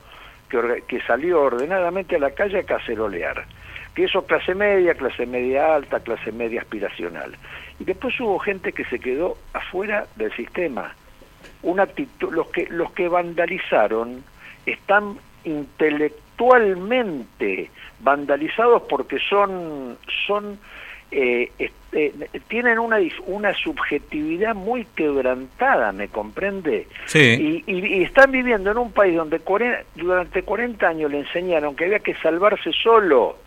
que, 0.51 0.83
que 0.87 1.01
salió 1.03 1.43
ordenadamente 1.43 2.17
a 2.17 2.19
la 2.19 2.31
calle 2.33 2.59
a 2.59 2.65
cacerolear, 2.65 3.47
que 3.95 4.05
eso 4.05 4.27
clase 4.27 4.55
media, 4.55 4.95
clase 4.95 5.25
media 5.25 5.75
alta, 5.75 6.01
clase 6.01 6.31
media 6.31 6.61
aspiracional. 6.61 7.37
Y 7.81 7.85
después 7.85 8.19
hubo 8.21 8.39
gente 8.39 8.73
que 8.73 8.85
se 8.85 8.99
quedó 8.99 9.39
afuera 9.55 10.07
del 10.17 10.33
sistema. 10.33 10.95
Una 11.63 11.85
actitud, 11.85 12.33
los 12.33 12.49
que, 12.49 12.67
los 12.71 12.91
que 12.93 13.09
vandalizaron 13.09 14.25
están 14.67 15.17
intelectualmente 15.45 17.71
vandalizados 18.01 18.83
porque 18.89 19.19
son, 19.29 19.97
son 20.27 20.59
eh, 21.11 21.51
eh, 21.93 22.13
tienen 22.49 22.79
una, 22.79 22.99
una 23.27 23.55
subjetividad 23.55 24.55
muy 24.55 24.85
quebrantada, 24.95 25.91
¿me 25.93 26.09
comprende? 26.09 26.87
Sí. 27.07 27.65
Y, 27.67 28.03
están 28.03 28.31
viviendo 28.31 28.71
en 28.71 28.77
un 28.77 28.93
país 28.93 29.17
donde 29.17 29.41
durante 29.95 30.43
40 30.43 30.87
años 30.87 31.11
le 31.11 31.21
enseñaron 31.21 31.75
que 31.75 31.87
había 31.87 32.01
que 32.01 32.15
salvarse 32.17 32.73
solo, 32.73 33.39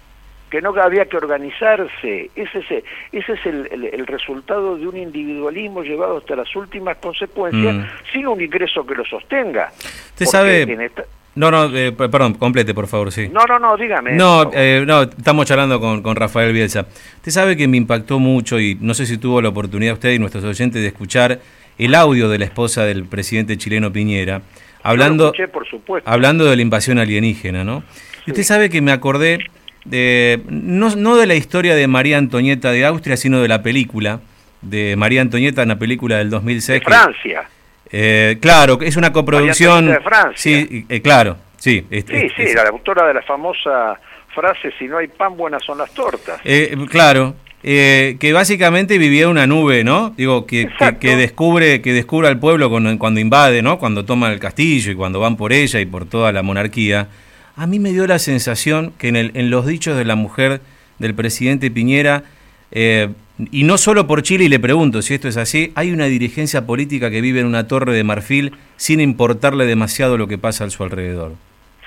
que 0.51 0.61
no 0.61 0.75
había 0.79 1.05
que 1.05 1.17
organizarse. 1.17 2.29
Ese 2.35 2.59
es, 2.59 2.83
ese 3.13 3.33
es 3.33 3.45
el, 3.45 4.05
resultado 4.05 4.77
de 4.77 4.85
un 4.85 4.97
individualismo 4.97 5.81
llevado 5.81 6.17
hasta 6.17 6.35
las 6.35 6.53
últimas 6.55 6.97
consecuencias 6.97 7.73
mm. 7.73 7.83
sin 8.11 8.27
un 8.27 8.41
ingreso 8.41 8.85
que 8.85 8.93
lo 8.93 9.05
sostenga. 9.05 9.71
Usted 10.09 10.25
sabe... 10.25 10.91
No, 11.33 11.49
no, 11.49 11.73
eh, 11.73 11.93
perdón, 11.93 12.33
complete, 12.33 12.73
por 12.73 12.87
favor, 12.87 13.09
sí. 13.09 13.29
No, 13.29 13.45
no, 13.45 13.57
no, 13.57 13.77
dígame. 13.77 14.11
No, 14.11 14.51
eh, 14.53 14.83
no 14.85 15.03
estamos 15.03 15.45
charlando 15.45 15.79
con, 15.79 16.03
con, 16.03 16.17
Rafael 16.17 16.51
Bielsa. 16.51 16.87
Usted 17.15 17.31
sabe 17.31 17.55
que 17.55 17.69
me 17.69 17.77
impactó 17.77 18.19
mucho 18.19 18.59
y 18.59 18.77
no 18.81 18.93
sé 18.93 19.05
si 19.05 19.17
tuvo 19.17 19.41
la 19.41 19.47
oportunidad 19.47 19.93
usted 19.93 20.11
y 20.11 20.19
nuestros 20.19 20.43
oyentes 20.43 20.81
de 20.81 20.89
escuchar 20.89 21.39
el 21.77 21.95
audio 21.95 22.27
de 22.27 22.37
la 22.37 22.43
esposa 22.43 22.83
del 22.83 23.05
presidente 23.05 23.57
chileno 23.57 23.93
Piñera, 23.93 24.41
hablando, 24.83 25.31
por 25.53 25.65
supuesto. 25.65 26.09
hablando 26.09 26.43
de 26.43 26.57
la 26.57 26.61
invasión 26.61 26.99
alienígena, 26.99 27.63
¿no? 27.63 27.83
Y 28.27 28.31
usted 28.31 28.43
sabe 28.43 28.69
que 28.69 28.81
me 28.81 28.91
acordé 28.91 29.39
de, 29.85 30.41
no, 30.47 30.95
no 30.95 31.15
de 31.15 31.27
la 31.27 31.35
historia 31.35 31.75
de 31.75 31.87
María 31.87 32.17
Antonieta 32.17 32.71
de 32.71 32.85
Austria, 32.85 33.17
sino 33.17 33.41
de 33.41 33.47
la 33.47 33.63
película 33.63 34.19
de 34.61 34.95
María 34.95 35.21
Antonieta, 35.21 35.63
una 35.63 35.79
película 35.79 36.17
del 36.17 36.29
2006. 36.29 36.79
De 36.79 36.85
Francia. 36.85 37.43
Eh, 37.91 38.37
claro, 38.39 38.79
es 38.81 38.95
una 38.95 39.11
coproducción. 39.11 39.87
de 39.87 39.99
Francia. 39.99 40.35
Sí, 40.35 40.85
eh, 40.87 41.01
claro, 41.01 41.37
sí. 41.57 41.85
sí, 41.89 42.29
sí, 42.35 42.53
la 42.53 42.69
autora 42.69 43.07
de 43.07 43.15
la 43.15 43.21
famosa 43.23 43.99
frase: 44.33 44.71
si 44.77 44.85
no 44.85 44.97
hay 44.97 45.07
pan, 45.07 45.35
buenas 45.35 45.63
son 45.63 45.79
las 45.79 45.93
tortas. 45.93 46.39
Eh, 46.45 46.77
claro, 46.89 47.35
eh, 47.63 48.17
que 48.19 48.33
básicamente 48.33 48.97
vivía 48.97 49.27
una 49.27 49.45
nube, 49.45 49.83
¿no? 49.83 50.11
Digo, 50.11 50.45
que, 50.45 50.69
que, 50.99 51.15
descubre 51.15 51.81
que 51.81 51.93
descubre 51.93 52.27
al 52.27 52.39
pueblo 52.39 52.69
cuando, 52.69 52.97
cuando, 52.97 53.19
invade, 53.19 53.61
¿no? 53.61 53.77
Cuando 53.77 54.05
toma 54.05 54.31
el 54.31 54.39
castillo 54.39 54.91
y 54.91 54.95
cuando 54.95 55.19
van 55.19 55.35
por 55.35 55.51
ella 55.51 55.79
y 55.79 55.85
por 55.85 56.05
toda 56.05 56.31
la 56.31 56.43
monarquía. 56.43 57.07
A 57.55 57.67
mí 57.67 57.79
me 57.79 57.91
dio 57.91 58.07
la 58.07 58.19
sensación 58.19 58.93
que 58.97 59.09
en, 59.09 59.15
el, 59.15 59.31
en 59.35 59.49
los 59.49 59.65
dichos 59.65 59.97
de 59.97 60.05
la 60.05 60.15
mujer 60.15 60.61
del 60.99 61.13
presidente 61.13 61.71
Piñera, 61.71 62.23
eh, 62.71 63.09
y 63.51 63.63
no 63.63 63.77
solo 63.77 64.07
por 64.07 64.21
Chile, 64.21 64.45
y 64.45 64.49
le 64.49 64.59
pregunto 64.59 65.01
si 65.01 65.15
esto 65.15 65.27
es 65.27 65.37
así, 65.37 65.71
hay 65.75 65.91
una 65.91 66.05
dirigencia 66.05 66.65
política 66.65 67.09
que 67.09 67.21
vive 67.21 67.39
en 67.39 67.47
una 67.47 67.67
torre 67.67 67.93
de 67.93 68.03
marfil 68.03 68.53
sin 68.77 68.99
importarle 68.99 69.65
demasiado 69.65 70.17
lo 70.17 70.27
que 70.27 70.37
pasa 70.37 70.65
a 70.65 70.69
su 70.69 70.83
alrededor. 70.83 71.33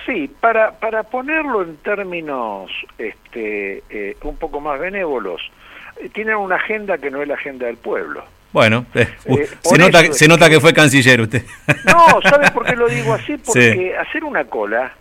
Sí, 0.05 0.31
para, 0.41 0.73
para 0.73 1.05
ponerlo 1.05 1.63
en 1.63 1.77
términos 1.79 2.71
este, 2.99 3.83
eh, 3.89 4.17
un 4.23 4.37
poco 4.37 4.61
más 4.61 4.79
benévolos, 4.79 5.41
tienen 6.13 6.37
una 6.37 6.57
agenda 6.57 6.99
que 6.99 7.11
no 7.11 7.23
es 7.23 7.29
la 7.29 7.35
agenda 7.35 7.67
del 7.67 7.77
pueblo. 7.77 8.25
Bueno, 8.53 8.87
eh, 8.95 9.09
eh, 9.27 9.49
se, 9.63 9.79
nota, 9.79 10.13
se 10.13 10.29
nota 10.29 10.49
que 10.49 10.61
fue 10.61 10.73
canciller 10.73 11.21
usted. 11.21 11.45
No, 11.87 12.21
¿sabe 12.23 12.51
por 12.51 12.65
qué 12.65 12.77
lo 12.77 12.89
digo 12.89 13.15
así? 13.15 13.37
Porque 13.45 13.97
hacer 13.97 14.23
una 14.25 14.45
cola 14.45 14.93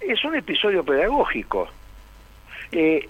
es 0.00 0.24
un 0.24 0.34
episodio 0.34 0.84
pedagógico. 0.84 1.68
Eh, 2.72 3.06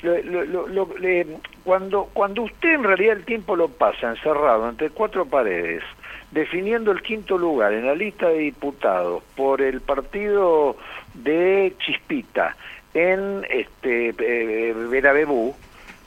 cuando, 1.64 2.11
cuando 2.12 2.43
usted 2.43 2.75
en 2.75 2.85
realidad 2.85 3.16
el 3.16 3.25
tiempo 3.25 3.57
lo 3.57 3.69
pasa 3.69 4.11
encerrado 4.11 4.69
entre 4.69 4.90
cuatro 4.90 5.25
paredes, 5.25 5.83
definiendo 6.31 6.93
el 6.93 7.02
quinto 7.02 7.38
lugar 7.38 7.73
en 7.73 7.87
la 7.87 7.95
lista 7.95 8.28
de 8.28 8.38
diputados 8.38 9.23
por 9.35 9.62
el 9.62 9.81
partido 9.81 10.76
de 11.14 11.73
Chispita 11.78 12.55
en 12.93 13.47
este 13.49 14.14
eh, 14.19 14.75
Verabebú, 14.75 15.55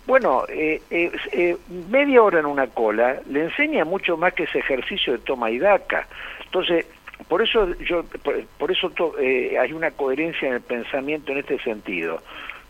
bueno, 0.10 0.46
eh, 0.50 0.82
eh, 0.90 1.12
eh, 1.34 1.56
media 1.88 2.24
hora 2.24 2.40
en 2.40 2.48
una 2.48 2.66
cola 2.66 3.18
le 3.30 3.44
enseña 3.44 3.86
mucho 3.86 4.18
más 4.18 4.34
que 4.34 4.46
ese 4.46 4.58
ejercicio 4.58 5.14
de 5.14 5.20
toma 5.20 5.52
y 5.52 5.60
daca. 5.60 6.08
Entonces, 6.46 6.88
por 7.28 7.42
eso 7.42 7.76
yo, 7.80 8.04
por, 8.58 8.72
eso 8.72 8.92
hay 9.60 9.74
una 9.74 9.92
coherencia 9.92 10.48
en 10.48 10.56
el 10.56 10.62
pensamiento 10.62 11.32
en 11.32 11.40
este 11.40 11.60
sentido. 11.60 12.22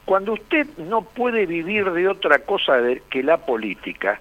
Cuando 0.05 0.33
usted 0.33 0.67
no 0.77 1.03
puede 1.03 1.45
vivir 1.45 1.91
de 1.91 2.07
otra 2.07 2.39
cosa 2.39 2.79
que 3.09 3.21
la 3.21 3.37
política, 3.37 4.19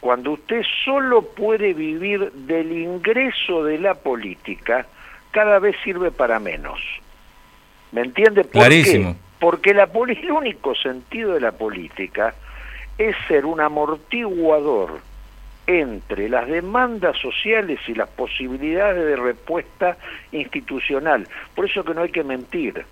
cuando 0.00 0.32
usted 0.32 0.62
solo 0.84 1.22
puede 1.22 1.74
vivir 1.74 2.32
del 2.32 2.72
ingreso 2.72 3.64
de 3.64 3.78
la 3.78 3.94
política, 3.94 4.86
cada 5.30 5.58
vez 5.58 5.76
sirve 5.84 6.10
para 6.10 6.38
menos. 6.38 6.80
¿Me 7.92 8.00
entiende? 8.02 8.44
¿Por 8.44 8.62
Clarísimo. 8.62 9.16
Porque 9.38 9.74
la, 9.74 9.84
el 9.84 10.32
único 10.32 10.74
sentido 10.74 11.34
de 11.34 11.40
la 11.40 11.52
política 11.52 12.34
es 12.98 13.16
ser 13.28 13.46
un 13.46 13.60
amortiguador 13.60 15.00
entre 15.78 16.28
las 16.28 16.48
demandas 16.48 17.16
sociales 17.18 17.78
y 17.86 17.94
las 17.94 18.08
posibilidades 18.08 19.06
de 19.06 19.16
respuesta 19.16 19.96
institucional. 20.32 21.28
Por 21.54 21.66
eso 21.66 21.84
que 21.84 21.94
no 21.94 22.02
hay 22.02 22.10
que 22.10 22.24
mentir. 22.24 22.84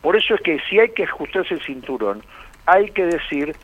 Por 0.00 0.16
eso 0.16 0.34
es 0.34 0.40
que 0.42 0.60
si 0.68 0.78
hay 0.78 0.90
que 0.90 1.04
ajustarse 1.04 1.54
el 1.54 1.62
cinturón, 1.62 2.22
hay 2.66 2.90
que 2.90 3.06
decir 3.06 3.56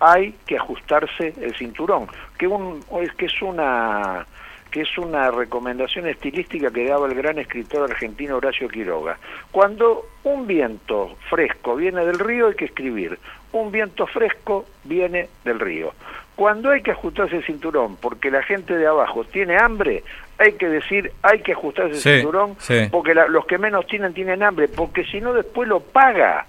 hay 0.00 0.34
que 0.46 0.56
ajustarse 0.56 1.32
el 1.40 1.54
cinturón, 1.54 2.08
que, 2.36 2.48
un, 2.48 2.82
que 3.16 3.26
es 3.26 3.42
una 3.42 4.26
que 4.72 4.80
es 4.80 4.98
una 4.98 5.30
recomendación 5.30 6.08
estilística 6.08 6.70
que 6.70 6.88
daba 6.88 7.06
el 7.06 7.14
gran 7.14 7.38
escritor 7.38 7.90
argentino 7.90 8.38
Horacio 8.38 8.68
Quiroga. 8.68 9.18
Cuando 9.50 10.06
un 10.24 10.46
viento 10.46 11.16
fresco 11.28 11.76
viene 11.76 12.06
del 12.06 12.18
río 12.18 12.48
hay 12.48 12.54
que 12.54 12.64
escribir, 12.64 13.18
un 13.52 13.70
viento 13.70 14.06
fresco 14.06 14.64
viene 14.84 15.28
del 15.44 15.60
río. 15.60 15.92
Cuando 16.36 16.70
hay 16.70 16.82
que 16.82 16.92
ajustarse 16.92 17.36
el 17.36 17.44
cinturón 17.44 17.96
porque 17.96 18.30
la 18.30 18.42
gente 18.42 18.76
de 18.76 18.86
abajo 18.86 19.24
tiene 19.24 19.56
hambre, 19.56 20.02
hay 20.38 20.52
que 20.54 20.68
decir 20.68 21.12
hay 21.22 21.40
que 21.40 21.52
ajustarse 21.52 21.96
el 21.96 22.00
cinturón 22.00 22.56
porque 22.90 23.14
los 23.14 23.46
que 23.46 23.58
menos 23.58 23.86
tienen 23.86 24.14
tienen 24.14 24.42
hambre, 24.42 24.68
porque 24.68 25.04
si 25.04 25.20
no 25.20 25.32
después 25.32 25.68
lo 25.68 25.80
paga. 25.80 26.46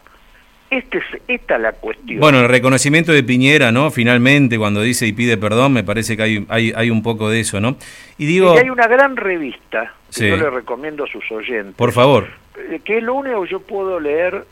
Este 0.70 0.98
es, 0.98 1.04
esta 1.28 1.58
es 1.58 1.62
la 1.62 1.74
cuestión. 1.74 2.20
Bueno, 2.20 2.40
el 2.40 2.50
reconocimiento 2.50 3.12
de 3.12 3.22
Piñera, 3.22 3.72
¿no? 3.72 3.92
Finalmente, 3.92 4.58
cuando 4.58 4.82
dice 4.82 5.06
y 5.06 5.14
pide 5.14 5.38
perdón, 5.38 5.72
me 5.74 5.84
parece 5.84 6.18
que 6.18 6.24
hay, 6.24 6.46
hay, 6.50 6.74
hay 6.76 6.90
un 6.90 7.04
poco 7.04 7.30
de 7.30 7.42
eso, 7.42 7.60
¿no? 7.60 7.78
Y 8.18 8.26
digo... 8.26 8.58
hay 8.58 8.72
una 8.72 8.88
gran 8.88 9.16
revista 9.16 9.94
que 10.12 10.30
yo 10.30 10.36
le 10.36 10.50
recomiendo 10.50 11.04
a 11.04 11.08
sus 11.08 11.32
oyentes. 11.32 11.76
Por 11.76 11.92
favor. 11.92 12.28
Eh, 12.58 12.80
que 12.84 12.98
es 12.98 13.04
lo 13.04 13.14
único 13.14 13.44
que 13.44 13.52
yo 13.52 13.60
puedo 13.60 14.00
leer, 14.00 14.46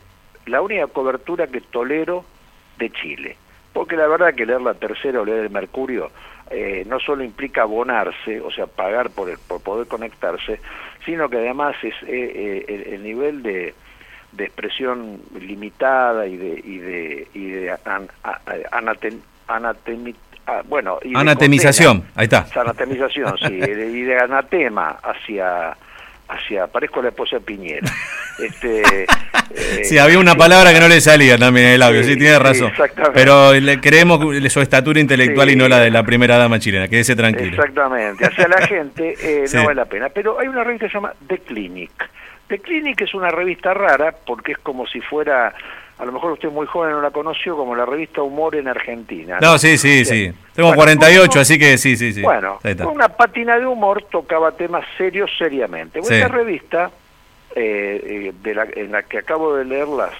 la 0.46 0.62
única 0.62 0.86
cobertura 0.86 1.48
que 1.48 1.60
tolero 1.60 2.24
de 2.78 2.90
Chile. 2.90 3.36
Porque 3.72 3.96
la 3.96 4.06
verdad 4.06 4.34
que 4.34 4.46
leer 4.46 4.60
la 4.60 4.74
tercera 4.74 5.20
o 5.20 5.24
leer 5.24 5.44
el 5.44 5.50
Mercurio 5.50 6.10
eh, 6.50 6.84
no 6.86 7.00
solo 7.00 7.24
implica 7.24 7.62
abonarse, 7.62 8.40
o 8.40 8.50
sea, 8.50 8.66
pagar 8.66 9.10
por, 9.10 9.38
por 9.40 9.62
poder 9.62 9.86
conectarse, 9.86 10.60
sino 11.04 11.28
que 11.28 11.38
además 11.38 11.76
es 11.82 11.94
eh, 12.06 12.86
el 12.92 13.02
nivel 13.02 13.42
de 13.42 13.74
de 14.32 14.44
expresión 14.44 15.20
limitada 15.38 16.26
y 16.26 16.36
de 16.36 16.60
y 16.64 16.78
de, 16.78 17.28
y 17.34 17.50
de 17.50 17.74
bueno 20.68 20.98
anatemización 21.14 22.04
ahí 22.14 22.24
está. 22.24 22.46
Anatemización 22.58 23.36
sí 23.38 23.54
y 23.54 24.02
de 24.02 24.18
anatema 24.18 24.98
hacia 25.02 25.76
hacia 26.28 26.66
parezco 26.66 27.02
la 27.02 27.08
esposa 27.08 27.36
de 27.36 27.42
Piñera 27.42 27.86
este 28.38 29.06
sí 29.84 29.98
había 29.98 30.18
una 30.18 30.34
palabra 30.34 30.72
que 30.72 30.80
no 30.80 30.88
le 30.88 31.00
salía 31.00 31.36
también 31.36 31.66
en 31.66 31.72
el 31.74 31.82
audio 31.82 32.02
sí, 32.02 32.16
tiene 32.16 32.38
razón. 32.38 32.72
Pero 33.14 33.52
le 33.52 33.80
creemos 33.80 34.20
su 34.52 34.60
estatura 34.60 35.00
intelectual 35.00 35.50
y 35.50 35.56
no 35.56 35.68
la 35.68 35.80
de 35.80 35.90
la 35.90 36.02
primera 36.02 36.36
dama 36.36 36.58
chilena 36.58 36.88
quédese 36.88 37.16
tranquilo. 37.16 37.50
Exactamente 37.50 38.24
hacia 38.24 38.48
la 38.48 38.66
gente 38.66 39.14
eh, 39.20 39.44
no 39.54 39.64
vale 39.64 39.74
la 39.74 39.84
pena. 39.84 40.08
Pero 40.08 40.38
hay 40.38 40.48
una 40.48 40.64
revista 40.64 40.86
que 40.86 40.92
se 40.92 40.98
llama 40.98 41.14
The 41.26 41.38
Clinic. 41.38 42.10
The 42.48 42.58
Clinic 42.58 43.00
es 43.02 43.14
una 43.14 43.30
revista 43.30 43.72
rara 43.74 44.12
porque 44.26 44.52
es 44.52 44.58
como 44.58 44.86
si 44.86 45.00
fuera, 45.00 45.54
a 45.98 46.04
lo 46.04 46.12
mejor 46.12 46.32
usted 46.32 46.50
muy 46.50 46.66
joven 46.66 46.92
no 46.92 47.00
la 47.00 47.10
conoció, 47.10 47.56
como 47.56 47.74
la 47.74 47.86
revista 47.86 48.22
Humor 48.22 48.56
en 48.56 48.68
Argentina. 48.68 49.38
No, 49.40 49.58
sí, 49.58 49.78
sí, 49.78 50.04
sí. 50.04 50.30
Tengo 50.54 50.74
48, 50.74 51.40
así 51.40 51.58
que 51.58 51.78
sí, 51.78 51.96
sí, 51.96 52.12
sí. 52.12 52.20
Bueno, 52.20 52.58
una 52.90 53.08
pátina 53.08 53.58
de 53.58 53.66
humor 53.66 54.04
tocaba 54.10 54.52
temas 54.52 54.84
serios 54.98 55.30
seriamente. 55.38 56.00
Esta 56.00 56.28
revista, 56.28 56.90
eh, 57.56 58.00
eh, 58.04 58.32
de 58.42 58.54
la, 58.54 58.66
en 58.74 58.92
la 58.92 59.02
que 59.02 59.18
acabo 59.18 59.54
de 59.56 59.64
leer 59.64 59.88
las, 59.88 60.14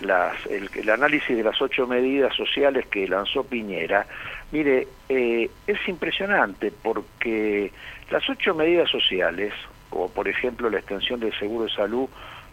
las, 0.00 0.34
el, 0.46 0.90
análisis 0.90 1.36
de 1.36 1.42
las 1.42 1.60
ocho 1.60 1.86
medidas 1.86 2.34
sociales 2.34 2.86
que 2.86 3.08
lanzó 3.08 3.44
Piñera, 3.44 4.06
mire, 4.52 4.88
eh, 5.08 5.50
es 5.66 5.88
impresionante 5.88 6.72
porque 6.82 7.72
las 8.10 8.28
ocho 8.28 8.54
medidas 8.54 8.90
sociales 8.90 9.52
como 9.90 10.08
por 10.08 10.28
ejemplo 10.28 10.70
la 10.70 10.78
extensión 10.78 11.20
del 11.20 11.36
seguro 11.38 11.64
de 11.64 11.72
salud 11.72 12.08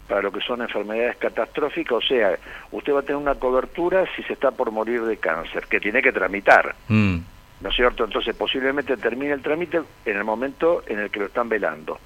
para 0.08 0.22
lo 0.22 0.32
que 0.32 0.40
son 0.40 0.62
enfermedades 0.62 1.16
catastróficas, 1.18 1.98
o 1.98 2.00
sea, 2.00 2.38
usted 2.72 2.94
va 2.94 3.00
a 3.00 3.02
tener 3.02 3.16
una 3.16 3.34
cobertura 3.34 4.04
si 4.16 4.22
se 4.22 4.32
está 4.32 4.50
por 4.50 4.70
morir 4.70 5.02
de 5.02 5.18
cáncer, 5.18 5.66
que 5.66 5.80
tiene 5.80 6.00
que 6.00 6.12
tramitar, 6.12 6.74
mm. 6.88 7.18
¿no 7.60 7.68
es 7.68 7.76
cierto? 7.76 8.04
Entonces 8.04 8.34
posiblemente 8.34 8.96
termine 8.96 9.32
el 9.32 9.42
trámite 9.42 9.82
en 10.06 10.16
el 10.16 10.24
momento 10.24 10.82
en 10.86 11.00
el 11.00 11.10
que 11.10 11.20
lo 11.20 11.26
están 11.26 11.50
velando. 11.50 11.98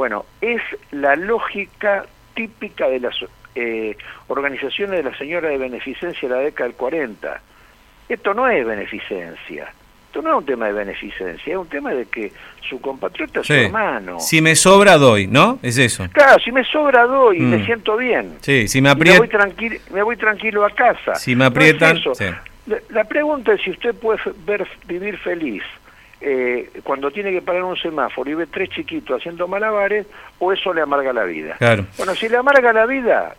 Bueno, 0.00 0.24
es 0.40 0.62
la 0.92 1.14
lógica 1.14 2.06
típica 2.32 2.88
de 2.88 3.00
las 3.00 3.14
eh, 3.54 3.98
organizaciones 4.28 5.04
de 5.04 5.10
la 5.10 5.18
señora 5.18 5.50
de 5.50 5.58
beneficencia 5.58 6.26
de 6.26 6.34
la 6.34 6.40
década 6.40 6.68
del 6.68 6.76
40. 6.78 7.42
Esto 8.08 8.32
no 8.32 8.48
es 8.48 8.64
beneficencia, 8.66 9.70
esto 10.06 10.22
no 10.22 10.30
es 10.30 10.36
un 10.38 10.46
tema 10.46 10.68
de 10.68 10.72
beneficencia, 10.72 11.52
es 11.52 11.58
un 11.58 11.68
tema 11.68 11.92
de 11.92 12.06
que 12.06 12.32
su 12.66 12.80
compatriota 12.80 13.40
es 13.40 13.46
su 13.46 13.52
hermano. 13.52 14.18
Si 14.20 14.40
me 14.40 14.56
sobra, 14.56 14.96
doy, 14.96 15.26
¿no? 15.26 15.58
Es 15.60 15.76
eso. 15.76 16.08
Claro, 16.10 16.40
si 16.42 16.50
me 16.50 16.64
sobra, 16.64 17.04
doy 17.04 17.36
y 17.36 17.42
me 17.42 17.58
mm. 17.58 17.66
siento 17.66 17.98
bien. 17.98 18.38
Sí, 18.40 18.68
si 18.68 18.80
me 18.80 18.88
aprietan... 18.88 19.20
Me, 19.20 19.26
voy 19.26 19.28
tranquilo, 19.28 19.76
me 19.92 20.02
voy 20.02 20.16
tranquilo 20.16 20.64
a 20.64 20.70
casa. 20.70 21.16
Si 21.16 21.36
me 21.36 21.44
aprietan... 21.44 22.00
la, 22.88 23.04
pregunta 23.04 23.52
es 23.52 23.60
si 23.60 23.70
usted 23.72 23.94
puede 23.94 24.18
ver, 24.46 24.66
vivir 24.86 25.18
feliz 25.18 25.62
eh, 26.20 26.70
cuando 26.84 27.10
tiene 27.10 27.32
que 27.32 27.42
parar 27.42 27.64
un 27.64 27.76
semáforo 27.76 28.30
y 28.30 28.34
ve 28.34 28.46
tres 28.46 28.70
chiquitos 28.70 29.20
haciendo 29.20 29.48
malabares 29.48 30.06
o 30.38 30.52
eso 30.52 30.72
le 30.74 30.82
amarga 30.82 31.12
la 31.12 31.24
vida. 31.24 31.56
Claro. 31.58 31.86
Bueno, 31.96 32.14
si 32.14 32.28
le 32.28 32.36
amarga 32.36 32.72
la 32.72 32.86
vida, 32.86 33.34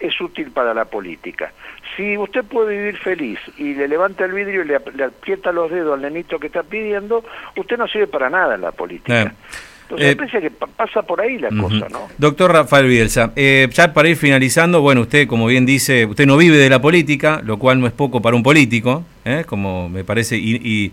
es 0.00 0.20
útil 0.20 0.50
para 0.50 0.74
la 0.74 0.84
política. 0.84 1.52
Si 1.96 2.16
usted 2.16 2.44
puede 2.44 2.76
vivir 2.76 2.98
feliz 2.98 3.38
y 3.56 3.74
le 3.74 3.88
levanta 3.88 4.24
el 4.24 4.32
vidrio 4.32 4.62
y 4.62 4.66
le, 4.66 4.76
aprieta 4.76 5.52
los 5.52 5.70
dedos 5.70 5.94
al 5.94 6.02
nenito 6.02 6.38
que 6.38 6.48
está 6.48 6.62
pidiendo, 6.62 7.24
usted 7.56 7.78
no 7.78 7.88
sirve 7.88 8.06
para 8.06 8.28
nada 8.28 8.54
en 8.54 8.60
la 8.60 8.72
política. 8.72 9.34
Entonces, 9.82 10.08
me 10.08 10.16
parece 10.16 10.40
que 10.40 10.50
pasa 10.50 11.02
por 11.02 11.20
ahí 11.20 11.38
la 11.38 11.48
cosa, 11.48 11.88
¿no? 11.88 12.08
Doctor 12.18 12.52
Rafael 12.52 12.88
Bielsa, 12.88 13.32
eh, 13.36 13.68
ya 13.70 13.94
para 13.94 14.08
ir 14.08 14.16
finalizando, 14.16 14.80
bueno, 14.80 15.02
usted, 15.02 15.28
como 15.28 15.46
bien 15.46 15.64
dice, 15.64 16.06
usted 16.06 16.26
no 16.26 16.36
vive 16.36 16.56
de 16.56 16.68
la 16.68 16.80
política, 16.80 17.40
lo 17.44 17.56
cual 17.58 17.78
no 17.78 17.86
es 17.86 17.92
poco 17.92 18.20
para 18.20 18.34
un 18.34 18.42
político, 18.42 19.04
¿eh? 19.24 19.44
como 19.46 19.88
me 19.88 20.02
parece, 20.02 20.36
y, 20.36 20.56
y, 20.56 20.92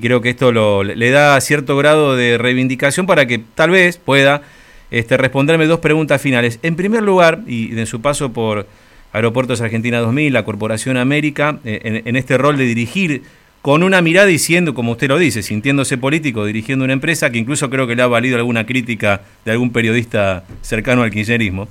creo 0.00 0.20
que 0.20 0.30
esto 0.30 0.82
le 0.82 1.10
da 1.10 1.40
cierto 1.40 1.76
grado 1.76 2.16
de 2.16 2.38
reivindicación 2.38 3.06
para 3.06 3.26
que 3.26 3.38
tal 3.38 3.70
vez 3.70 3.96
pueda 3.98 4.42
este, 4.90 5.16
responderme 5.16 5.66
dos 5.66 5.80
preguntas 5.80 6.20
finales. 6.20 6.58
En 6.62 6.76
primer 6.76 7.02
lugar, 7.02 7.40
y 7.46 7.78
en 7.78 7.86
su 7.86 8.00
paso 8.00 8.32
por 8.32 8.66
Aeropuertos 9.12 9.60
Argentina 9.60 9.98
2000, 9.98 10.32
la 10.32 10.44
Corporación 10.44 10.96
América, 10.96 11.58
eh, 11.64 12.02
en, 12.04 12.16
este 12.16 12.38
rol 12.38 12.56
de 12.56 12.64
dirigir 12.64 13.22
con 13.62 13.82
una 13.82 14.02
mirada 14.02 14.26
diciendo, 14.26 14.74
como 14.74 14.92
usted 14.92 15.08
lo 15.08 15.18
dice, 15.18 15.42
sintiéndose 15.42 15.98
político, 15.98 16.44
dirigiendo 16.44 16.84
una 16.84 16.92
empresa 16.92 17.30
que 17.30 17.38
incluso 17.38 17.70
creo 17.70 17.86
que 17.86 17.96
le 17.96 18.02
ha 18.02 18.06
valido 18.06 18.36
alguna 18.36 18.66
crítica 18.66 19.22
de 19.44 19.52
algún 19.52 19.72
periodista 19.72 20.44
cercano 20.62 21.02
al 21.02 21.10
kirchnerismo. 21.10 21.68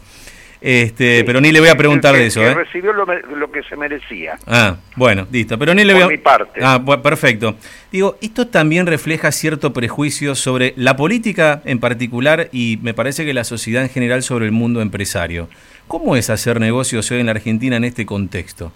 Este, 0.65 1.26
pero 1.26 1.41
ni 1.41 1.52
le 1.52 1.60
voy 1.60 1.67
a 1.67 1.76
preguntar 1.76 2.15
de 2.15 2.28
eso. 2.28 2.39
Que 2.39 2.47
¿eh? 2.47 2.54
recibió 2.54 2.93
lo, 2.93 3.52
que 3.52 3.63
se 3.63 3.76
merecía. 3.76 4.38
Ah, 4.47 4.78
bueno, 4.95 5.28
listo. 5.30 5.60
Pero 5.60 5.73
ni 5.73 5.84
le 5.84 5.93
voy 5.93 6.04
a... 6.04 6.08
mi 6.08 6.17
parte. 6.17 6.62
Ah, 6.63 6.82
perfecto. 7.04 7.58
Digo, 7.91 8.15
esto 8.21 8.47
también 8.47 8.88
refleja 8.88 9.34
cierto 9.34 9.73
prejuicio 9.73 10.36
sobre 10.36 10.73
la 10.78 10.95
política 10.95 11.62
en 11.65 11.82
particular 11.82 12.47
y 12.54 12.80
me 12.82 12.93
parece 12.93 13.26
que 13.26 13.34
la 13.34 13.43
sociedad 13.43 13.84
en 13.84 13.89
general 13.89 14.23
sobre 14.23 14.45
el 14.45 14.54
mundo 14.54 14.82
empresario. 14.82 15.49
¿Cómo 15.89 16.15
es 16.15 16.30
hacer 16.30 16.62
negocios 16.62 17.12
hoy 17.12 17.19
en 17.19 17.26
la 17.26 17.34
Argentina 17.34 17.76
en 17.76 17.84
este 17.84 18.06
contexto? 18.06 18.71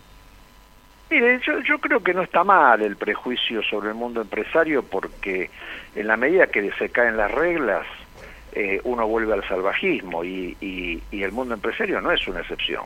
Mire, 1.10 1.40
yo, 1.48 1.62
yo 1.62 1.80
creo 1.80 2.04
que 2.04 2.14
no 2.14 2.22
está 2.22 2.44
mal 2.44 2.82
el 2.82 2.98
prejuicio 2.98 3.64
sobre 3.64 3.88
el 3.90 3.96
mundo 3.96 4.20
empresario 4.20 4.84
porque 4.84 5.50
en 5.96 6.06
la 6.06 6.18
medida 6.18 6.48
que 6.48 6.70
se 6.78 6.90
caen 6.90 7.16
las 7.16 7.32
reglas, 7.32 7.86
eh, 8.54 8.80
uno 8.84 9.08
vuelve 9.08 9.34
al 9.34 9.48
salvajismo 9.48 10.24
y, 10.24 11.02
el 11.12 11.32
mundo 11.32 11.54
empresario 11.54 12.00
no 12.02 12.12
es 12.12 12.28
una 12.28 12.42
excepción. 12.42 12.86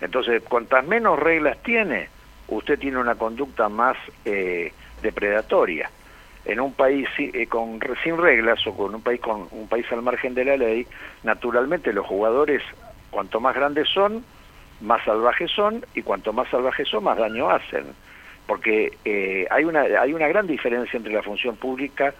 Entonces, 0.00 0.42
cuantas 0.42 0.86
menos 0.86 1.18
reglas 1.18 1.58
tiene, 1.62 2.08
usted 2.48 2.78
tiene 2.78 2.98
una 2.98 3.14
conducta 3.14 3.68
más 3.68 3.96
eh, 4.24 4.72
depredatoria. 5.02 5.90
En 6.44 6.60
un 6.60 6.72
país 6.72 7.08
eh, 7.18 7.46
con, 7.46 7.80
sin 8.02 8.18
reglas 8.18 8.66
o 8.66 8.76
con 8.76 8.94
un 8.94 9.02
país 9.02 9.20
con 9.20 9.48
un 9.50 9.68
país 9.68 9.86
al 9.92 10.02
margen 10.02 10.34
de 10.34 10.44
la 10.44 10.56
ley, 10.56 10.86
naturalmente 11.22 11.92
los 11.92 12.06
jugadores, 12.06 12.62
cuanto 13.10 13.40
más 13.40 13.54
grandes 13.54 13.88
son, 13.88 14.24
más 14.80 15.02
salvajes 15.04 15.50
son 15.50 15.84
y 15.94 16.02
cuanto 16.02 16.32
más 16.32 16.48
salvajes 16.48 16.88
son, 16.88 17.04
más 17.04 17.18
daño 17.18 17.48
hacen. 17.50 17.84
Porque 18.46 18.98
eh, 19.04 19.46
hay, 19.50 19.64
una, 19.64 19.82
hay 19.82 20.12
una 20.12 20.28
gran 20.28 20.46
diferencia 20.46 20.96
entre 20.96 21.14
la 21.14 21.22
función 21.22 21.56
pública 21.56 22.14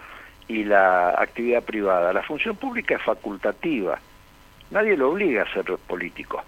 y 0.49 0.65
la 0.65 1.11
actividad 1.11 1.63
privada. 1.63 2.13
La 2.13 2.23
función 2.23 2.57
pública 2.57 2.97
es 2.97 3.03
facultativa. 3.03 3.99
Nadie 4.71 4.97
lo 4.97 5.11
obliga 5.11 5.43
a 5.43 5.53
ser 5.53 5.65
político. 5.87 6.43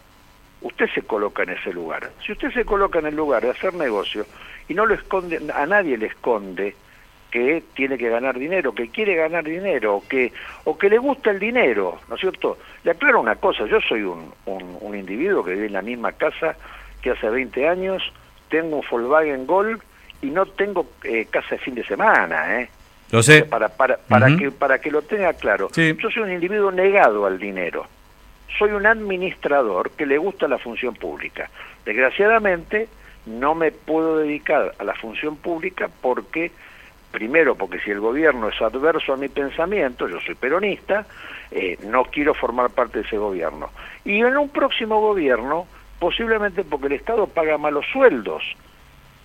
Usted 0.62 0.88
se 0.94 1.02
coloca 1.02 1.42
en 1.42 1.50
ese 1.50 1.72
lugar. 1.72 2.10
Si 2.24 2.32
usted 2.32 2.50
se 2.52 2.64
coloca 2.64 2.98
en 2.98 3.06
el 3.06 3.16
lugar 3.16 3.42
de 3.42 3.50
hacer 3.50 3.74
negocio 3.74 4.26
y 4.68 4.74
no 4.74 4.86
lo 4.86 4.94
esconde, 4.94 5.40
a 5.54 5.66
nadie 5.66 5.96
le 5.96 6.06
esconde 6.06 6.74
que 7.30 7.62
tiene 7.74 7.98
que 7.98 8.08
ganar 8.08 8.38
dinero, 8.38 8.72
que 8.72 8.88
quiere 8.88 9.14
ganar 9.14 9.44
dinero, 9.44 9.96
o 9.96 10.08
que, 10.08 10.32
o 10.64 10.78
que 10.78 10.88
le 10.88 10.98
gusta 10.98 11.30
el 11.30 11.38
dinero, 11.38 12.00
¿no 12.08 12.14
es 12.14 12.20
cierto? 12.20 12.56
Le 12.84 12.92
aclaro 12.92 13.20
una 13.20 13.36
cosa, 13.36 13.66
yo 13.66 13.80
soy 13.80 14.02
un, 14.02 14.32
un, 14.46 14.96
individuo 14.96 15.44
que 15.44 15.52
vive 15.52 15.66
en 15.66 15.74
la 15.74 15.82
misma 15.82 16.12
casa 16.12 16.56
que 17.02 17.10
hace 17.10 17.28
20 17.28 17.68
años, 17.68 18.02
tengo 18.48 18.76
un 18.76 18.84
Volkswagen 18.88 19.46
Gol 19.46 19.82
y 20.22 20.26
no 20.30 20.46
tengo 20.46 20.86
eh, 21.04 21.26
casa 21.28 21.56
de 21.56 21.58
fin 21.58 21.74
de 21.74 21.84
semana, 21.84 22.60
¿eh? 22.60 22.70
Lo 23.10 23.22
sé. 23.22 23.44
Para, 23.44 23.68
para, 23.68 23.98
para, 23.98 24.36
que, 24.36 24.50
para 24.50 24.80
que 24.80 24.90
lo 24.90 25.02
tenga 25.02 25.32
claro. 25.34 25.68
Yo 25.74 26.10
soy 26.10 26.22
un 26.22 26.32
individuo 26.32 26.72
negado 26.72 27.26
al 27.26 27.38
dinero. 27.38 27.86
Soy 28.58 28.70
un 28.70 28.86
administrador 28.86 29.90
que 29.90 30.06
le 30.06 30.18
gusta 30.18 30.48
la 30.48 30.58
función 30.58 30.94
pública. 30.94 31.50
Desgraciadamente, 31.84 32.88
no 33.26 33.54
me 33.54 33.72
puedo 33.72 34.18
dedicar 34.18 34.74
a 34.78 34.84
la 34.84 34.94
función 34.94 35.36
pública 35.36 35.88
porque 36.00 36.50
primero 37.10 37.54
porque 37.54 37.80
si 37.80 37.90
el 37.90 38.00
gobierno 38.00 38.48
es 38.48 38.60
adverso 38.60 39.14
a 39.14 39.16
mi 39.16 39.28
pensamiento, 39.28 40.06
yo 40.06 40.20
soy 40.20 40.34
peronista, 40.34 41.06
eh, 41.50 41.78
no 41.84 42.04
quiero 42.04 42.34
formar 42.34 42.70
parte 42.70 42.98
de 42.98 43.06
ese 43.06 43.16
gobierno. 43.16 43.70
Y 44.04 44.20
en 44.20 44.36
un 44.36 44.50
próximo 44.50 45.00
gobierno, 45.00 45.66
posiblemente 45.98 46.62
porque 46.62 46.88
el 46.88 46.92
Estado 46.92 47.26
paga 47.26 47.56
malos 47.56 47.86
sueldos, 47.90 48.42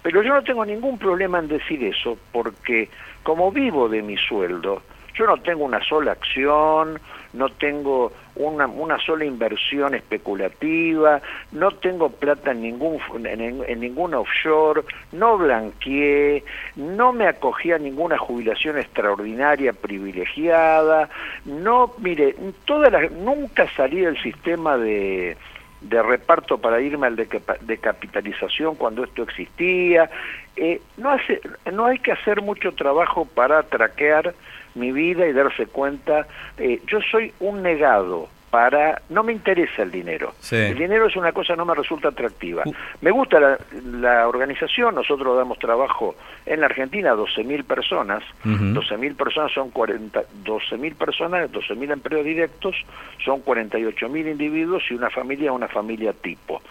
pero 0.01 0.23
yo 0.23 0.33
no 0.33 0.43
tengo 0.43 0.65
ningún 0.65 0.97
problema 0.97 1.39
en 1.39 1.47
decir 1.47 1.83
eso, 1.83 2.17
porque 2.31 2.89
como 3.23 3.51
vivo 3.51 3.87
de 3.87 4.01
mi 4.01 4.17
sueldo, 4.17 4.81
yo 5.13 5.25
no 5.25 5.37
tengo 5.37 5.65
una 5.65 5.83
sola 5.83 6.13
acción, 6.13 6.99
no 7.33 7.49
tengo 7.49 8.11
una, 8.35 8.67
una 8.67 8.97
sola 8.99 9.25
inversión 9.25 9.93
especulativa, 9.93 11.21
no 11.51 11.71
tengo 11.71 12.09
plata 12.09 12.51
en 12.51 12.61
ningún 12.61 12.99
en, 13.25 13.79
ningún 13.79 14.13
offshore, 14.13 14.83
no 15.11 15.37
blanqueé, 15.37 16.43
no 16.75 17.13
me 17.13 17.27
acogí 17.27 17.71
a 17.71 17.77
ninguna 17.77 18.17
jubilación 18.17 18.77
extraordinaria 18.77 19.73
privilegiada, 19.73 21.09
no, 21.45 21.93
mire, 21.99 22.35
todas 22.65 22.91
las, 22.91 23.11
nunca 23.11 23.67
salí 23.75 24.01
del 24.01 24.21
sistema 24.21 24.77
de 24.77 25.37
de 25.81 26.01
reparto 26.01 26.57
para 26.59 26.79
irme 26.79 27.07
al 27.07 27.15
de, 27.15 27.27
de 27.61 27.77
capitalización 27.77 28.75
cuando 28.75 29.03
esto 29.03 29.23
existía. 29.23 30.09
Eh, 30.55 30.81
no, 30.97 31.09
hace, 31.09 31.41
no 31.71 31.85
hay 31.85 31.99
que 31.99 32.11
hacer 32.11 32.41
mucho 32.41 32.73
trabajo 32.73 33.25
para 33.25 33.63
traquear 33.63 34.33
mi 34.75 34.91
vida 34.91 35.27
y 35.27 35.33
darse 35.33 35.65
cuenta, 35.67 36.27
eh, 36.57 36.81
yo 36.87 36.99
soy 37.01 37.33
un 37.39 37.61
negado 37.61 38.29
para, 38.51 39.01
no 39.09 39.23
me 39.23 39.31
interesa 39.31 39.81
el 39.81 39.91
dinero, 39.91 40.33
el 40.51 40.77
dinero 40.77 41.07
es 41.07 41.15
una 41.15 41.31
cosa 41.31 41.55
no 41.55 41.65
me 41.65 41.73
resulta 41.73 42.09
atractiva. 42.09 42.63
Uh. 42.65 42.73
Me 42.99 43.09
gusta 43.09 43.39
la, 43.39 44.27
organización, 44.27 44.93
nosotros 44.93 45.37
damos 45.37 45.57
trabajo 45.57 46.15
en 46.45 46.59
la 46.59 46.65
Argentina 46.65 47.11
a 47.11 47.15
12.000 47.15 47.63
personas, 47.63 48.23
12.000 48.43 49.15
personas 49.15 49.53
son 49.53 49.71
40, 49.71 50.21
12.000 50.43 50.95
personas, 50.95 51.49
12.000 51.49 51.93
empleos 51.93 52.25
directos, 52.25 52.75
son 53.23 53.43
48.000 53.43 54.31
individuos 54.31 54.83
y 54.89 54.95
una 54.95 55.09
familia, 55.09 55.53
una 55.53 55.69
familia 55.69 56.11
tipo. 56.11 56.61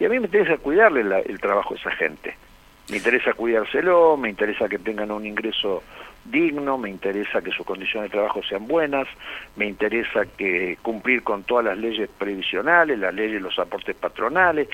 Y 0.00 0.04
a 0.04 0.08
mí 0.08 0.18
me 0.18 0.26
interesa 0.26 0.56
cuidarle 0.58 1.22
el 1.24 1.40
trabajo 1.40 1.74
a 1.74 1.76
esa 1.76 1.92
gente. 1.92 2.34
Me 2.90 2.96
interesa 2.96 3.34
cuidárselo, 3.34 4.16
me 4.16 4.30
interesa 4.30 4.68
que 4.68 4.78
tengan 4.78 5.10
un 5.10 5.26
ingreso 5.26 5.82
digno, 6.30 6.78
me 6.78 6.90
interesa 6.90 7.42
que 7.42 7.50
sus 7.50 7.66
condiciones 7.66 8.10
de 8.10 8.16
trabajo 8.16 8.42
sean 8.42 8.66
buenas, 8.66 9.06
me 9.56 9.66
interesa 9.66 10.26
que 10.26 10.78
cumplir 10.82 11.22
con 11.22 11.42
todas 11.44 11.64
las 11.64 11.78
leyes 11.78 12.08
previsionales, 12.18 12.98
las 12.98 13.14
leyes, 13.14 13.40
los 13.40 13.58
aportes 13.58 13.96
patronales, 13.96 14.68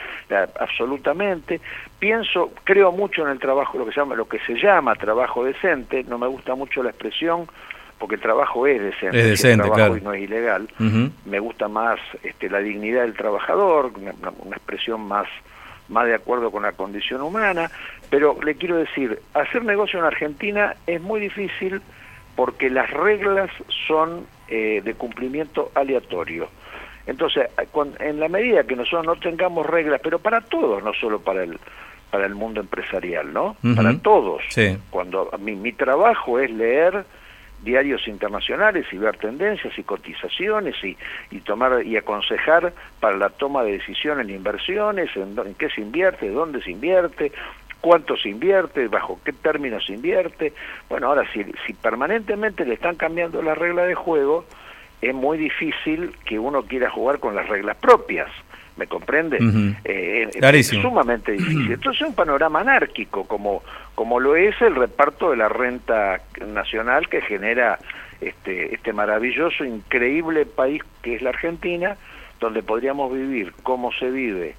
absolutamente. 0.59 1.61
Pienso, 1.99 2.53
creo 2.65 2.93
mucho 2.93 3.23
en 3.23 3.31
el 3.31 3.39
trabajo, 3.39 3.79
lo 3.79 3.87
que 3.87 3.93
se 3.93 4.01
llama, 4.01 4.15
lo 4.15 4.29
que 4.29 4.39
se 4.41 4.55
llama 4.55 4.95
trabajo 4.95 5.45
decente, 5.45 6.05
no 6.05 6.19
me 6.19 6.27
gusta 6.27 6.55
mucho 6.55 6.83
la 6.83 6.91
expresión 6.91 7.47
porque 7.99 8.17
el 8.17 8.21
trabajo 8.21 8.67
es 8.67 8.83
decente, 8.83 9.33
el 9.33 9.61
trabajo 9.61 9.97
no 10.03 10.13
es 10.13 10.23
ilegal. 10.23 10.69
Me 11.25 11.39
gusta 11.39 11.69
más 11.69 11.99
este, 12.23 12.51
la 12.51 12.59
dignidad 12.59 13.03
del 13.03 13.15
trabajador, 13.15 13.93
una 13.97 14.57
expresión 14.57 15.03
más 15.03 15.29
más 15.89 16.07
de 16.07 16.15
acuerdo 16.15 16.51
con 16.51 16.63
la 16.63 16.73
condición 16.73 17.23
humana, 17.23 17.71
pero 18.11 18.37
le 18.43 18.55
quiero 18.55 18.77
decir, 18.77 19.21
hacer 19.35 19.65
negocio 19.65 19.99
en 19.99 20.07
Argentina 20.07 20.77
es 20.87 21.01
muy 21.01 21.21
difícil 21.21 21.81
porque 22.37 22.71
las 22.71 22.91
reglas 22.91 23.51
son 23.87 24.27
eh, 24.49 24.83
de 24.85 24.95
cumplimiento 24.95 25.71
aleatorio. 25.75 26.49
Entonces, 27.07 27.49
en 28.01 28.19
la 28.19 28.29
medida 28.29 28.65
que 28.65 28.77
nosotros 28.77 29.05
no 29.05 29.17
tengamos 29.17 29.67
reglas, 29.67 30.01
pero 30.03 30.19
para 30.19 30.41
todos, 30.41 30.83
no 30.83 30.93
solo 30.95 31.21
para 31.21 31.43
el 31.45 31.59
para 32.11 32.27
el 32.27 32.37
mundo 32.37 32.61
empresarial, 32.61 33.33
¿no? 33.33 33.57
Para 33.75 33.99
todos. 33.99 34.41
Cuando 34.91 35.31
mi, 35.41 35.57
mi 35.57 35.73
trabajo 35.73 36.39
es 36.39 36.49
leer 36.49 37.05
diarios 37.65 38.07
internacionales 38.07 38.87
y 38.93 38.99
ver 38.99 39.17
tendencias 39.17 39.77
y 39.79 39.83
cotizaciones 39.83 40.77
y, 40.85 40.97
y 41.31 41.41
tomar 41.41 41.85
y 41.85 41.97
aconsejar 41.97 42.73
para 43.01 43.17
la 43.17 43.31
toma 43.31 43.65
de 43.65 43.73
decisiones 43.73 44.29
en 44.29 44.35
inversiones, 44.35 45.11
en, 45.17 45.55
qué 45.55 45.69
se 45.71 45.81
invierte, 45.81 46.29
dónde 46.31 46.63
se 46.63 46.71
invierte, 46.71 47.33
cuánto 47.81 48.17
se 48.17 48.29
invierte, 48.29 48.89
bajo 48.89 49.19
qué 49.25 49.33
términos 49.33 49.85
se 49.87 49.95
invierte. 49.95 50.53
Bueno, 50.89 51.09
ahora 51.09 51.25
si, 51.33 51.45
si 51.67 51.73
permanentemente 51.73 52.65
le 52.65 52.75
están 52.75 52.97
cambiando 52.97 53.43
la 53.43 53.55
regla 53.55 53.85
de 53.85 53.95
juego, 53.95 54.45
es 55.01 55.15
muy 55.15 55.39
difícil 55.39 56.15
que 56.25 56.39
uno 56.39 56.63
quiera 56.63 56.91
jugar 56.91 57.19
con 57.19 57.35
las 57.35 57.49
reglas 57.49 57.77
propias. 57.77 58.31
¿Me 58.77 58.87
comprende? 58.89 59.39
Eh, 59.85 60.29
es 60.33 60.67
sumamente 60.69 61.33
difícil. 61.39 61.73
Entonces 61.73 62.03
es 62.03 62.09
un 62.09 62.15
panorama 62.15 62.61
anárquico, 62.61 63.25
como, 63.25 63.63
como 63.95 64.19
lo 64.19 64.35
es 64.35 64.61
el 64.61 64.75
reparto 64.75 65.31
de 65.31 65.37
la 65.37 65.49
renta 65.49 66.21
nacional 66.47 67.09
que 67.09 67.21
genera 67.21 67.79
este, 68.21 68.75
este 68.75 68.93
maravilloso, 68.93 69.65
increíble 69.65 70.45
país 70.47 70.83
que 71.03 71.15
es 71.15 71.23
la 71.23 71.31
Argentina, 71.31 71.97
donde 72.41 72.63
podríamos 72.63 73.13
vivir 73.13 73.53
como 73.63 73.93
se 73.93 74.11
vive 74.11 74.57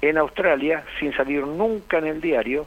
en 0.00 0.18
Australia 0.18 0.84
sin 1.00 1.12
salir 1.14 1.44
nunca 1.46 1.98
en 1.98 2.06
el 2.06 2.20
diario, 2.20 2.66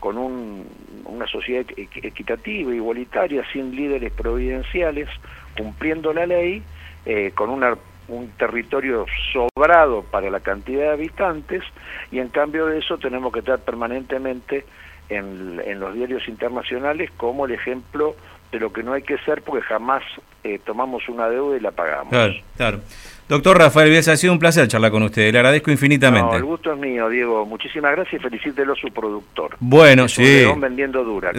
con 0.00 0.18
una 0.18 1.26
sociedad 1.28 1.64
equitativa, 1.76 2.74
igualitaria, 2.74 3.44
sin 3.52 3.76
líderes 3.76 4.12
providenciales, 4.12 5.08
cumpliendo 5.56 6.12
la 6.12 6.26
ley, 6.26 6.60
eh, 7.06 7.30
con 7.36 7.50
una, 7.50 7.76
un 8.08 8.28
territorio 8.36 9.06
sobrado 9.32 10.02
para 10.02 10.30
la 10.30 10.40
cantidad 10.40 10.82
de 10.82 10.90
habitantes, 10.90 11.62
y 12.10 12.18
en 12.18 12.28
cambio 12.28 12.66
de 12.66 12.78
eso 12.78 12.98
tenemos 12.98 13.32
que 13.32 13.40
estar 13.40 13.60
permanentemente 13.60 14.64
en, 15.08 15.60
en 15.64 15.80
los 15.80 15.94
diarios 15.94 16.26
internacionales 16.28 17.10
como 17.16 17.46
el 17.46 17.52
ejemplo 17.52 18.16
de 18.50 18.60
lo 18.60 18.72
que 18.72 18.82
no 18.82 18.92
hay 18.92 19.02
que 19.02 19.16
ser 19.18 19.42
porque 19.42 19.62
jamás 19.62 20.02
eh, 20.44 20.60
tomamos 20.64 21.08
una 21.08 21.28
deuda 21.28 21.56
y 21.56 21.60
la 21.60 21.70
pagamos. 21.70 22.10
Claro, 22.10 22.34
claro. 22.56 22.80
Doctor 23.28 23.56
Rafael 23.56 23.88
Bielsa, 23.88 24.12
ha 24.12 24.16
sido 24.16 24.32
un 24.32 24.38
placer 24.38 24.68
charlar 24.68 24.90
con 24.90 25.02
usted, 25.04 25.32
le 25.32 25.38
agradezco 25.38 25.70
infinitamente. 25.70 26.36
el 26.36 26.44
gusto 26.44 26.72
es 26.72 26.78
mío, 26.78 27.08
Diego. 27.08 27.46
Muchísimas 27.46 27.92
gracias 27.92 28.20
y 28.20 28.22
felicítelo 28.22 28.74
a 28.74 28.76
su 28.76 28.88
productor. 28.88 29.56
Bueno, 29.58 30.06
sí. 30.06 30.44
vendiendo 30.58 31.02
dura. 31.02 31.32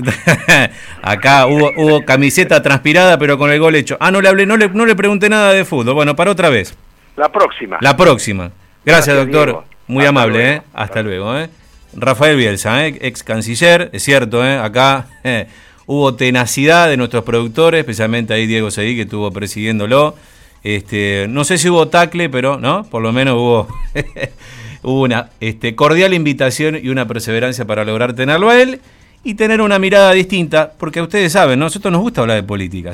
Acá 1.04 1.46
hubo, 1.46 1.72
hubo 1.78 2.04
camiseta 2.04 2.64
transpirada, 2.64 3.20
pero 3.20 3.38
con 3.38 3.52
el 3.52 3.60
gol 3.60 3.76
hecho. 3.76 3.96
Ah, 4.00 4.10
no 4.10 4.22
le 4.22 4.30
hablé, 4.30 4.48
no 4.48 4.58
le, 4.58 4.70
no 4.70 4.88
le 4.88 4.96
pregunté 4.96 5.30
nada 5.30 5.54
de 5.54 5.66
fútbol. 5.66 5.94
Bueno, 5.94 6.16
para 6.16 6.32
otra 6.32 6.50
vez. 6.50 6.76
La 7.16 7.32
próxima. 7.32 7.78
La 7.82 7.96
próxima. 7.96 8.52
Gracias, 8.84 9.16
doctor. 9.16 9.64
Muy 9.86 10.06
amable, 10.06 10.54
¿eh? 10.54 10.62
Hasta, 10.74 11.04
luego, 11.04 11.38
¿eh? 11.38 11.50
Rafael 11.96 12.38
Bielsa, 12.38 12.86
¿eh? 12.86 12.98
ex 13.02 13.24
canciller, 13.24 13.90
es 13.94 14.04
cierto, 14.04 14.46
¿eh? 14.46 14.58
Acá 14.58 15.08
eh, 15.24 15.48
hubo 15.86 16.16
tenacidad 16.16 16.90
de 16.90 16.98
nuestros 16.98 17.24
productores, 17.24 17.80
especialmente 17.80 18.34
ahí 18.34 18.48
Diego 18.48 18.72
Seguí, 18.72 18.96
que 18.96 19.04
estuvo 19.04 19.32
presidiéndolo. 19.32 20.16
Este, 20.64 21.28
no 21.30 21.44
sé 21.44 21.58
si 21.58 21.70
hubo 21.70 21.88
tacle, 21.90 22.30
pero 22.30 22.58
no, 22.58 22.86
por 22.86 23.02
lo 23.02 23.12
menos 23.12 23.36
hubo, 23.36 23.68
hubo 24.84 25.02
una 25.02 25.30
este, 25.40 25.76
cordial 25.76 26.14
invitación 26.14 26.80
y 26.82 26.90
una 26.90 27.08
perseverancia 27.08 27.66
para 27.66 27.84
lograr 27.84 28.14
tenerlo 28.14 28.50
a 28.50 28.62
él 28.62 28.80
y 29.24 29.36
tener 29.36 29.62
una 29.62 29.80
mirada 29.80 30.12
distinta, 30.12 30.74
porque 30.78 31.02
ustedes 31.02 31.32
saben, 31.32 31.60
nosotros 31.60 31.92
nos 31.92 32.02
gusta 32.02 32.22
hablar 32.22 32.38
de 32.38 32.44
política. 32.44 32.92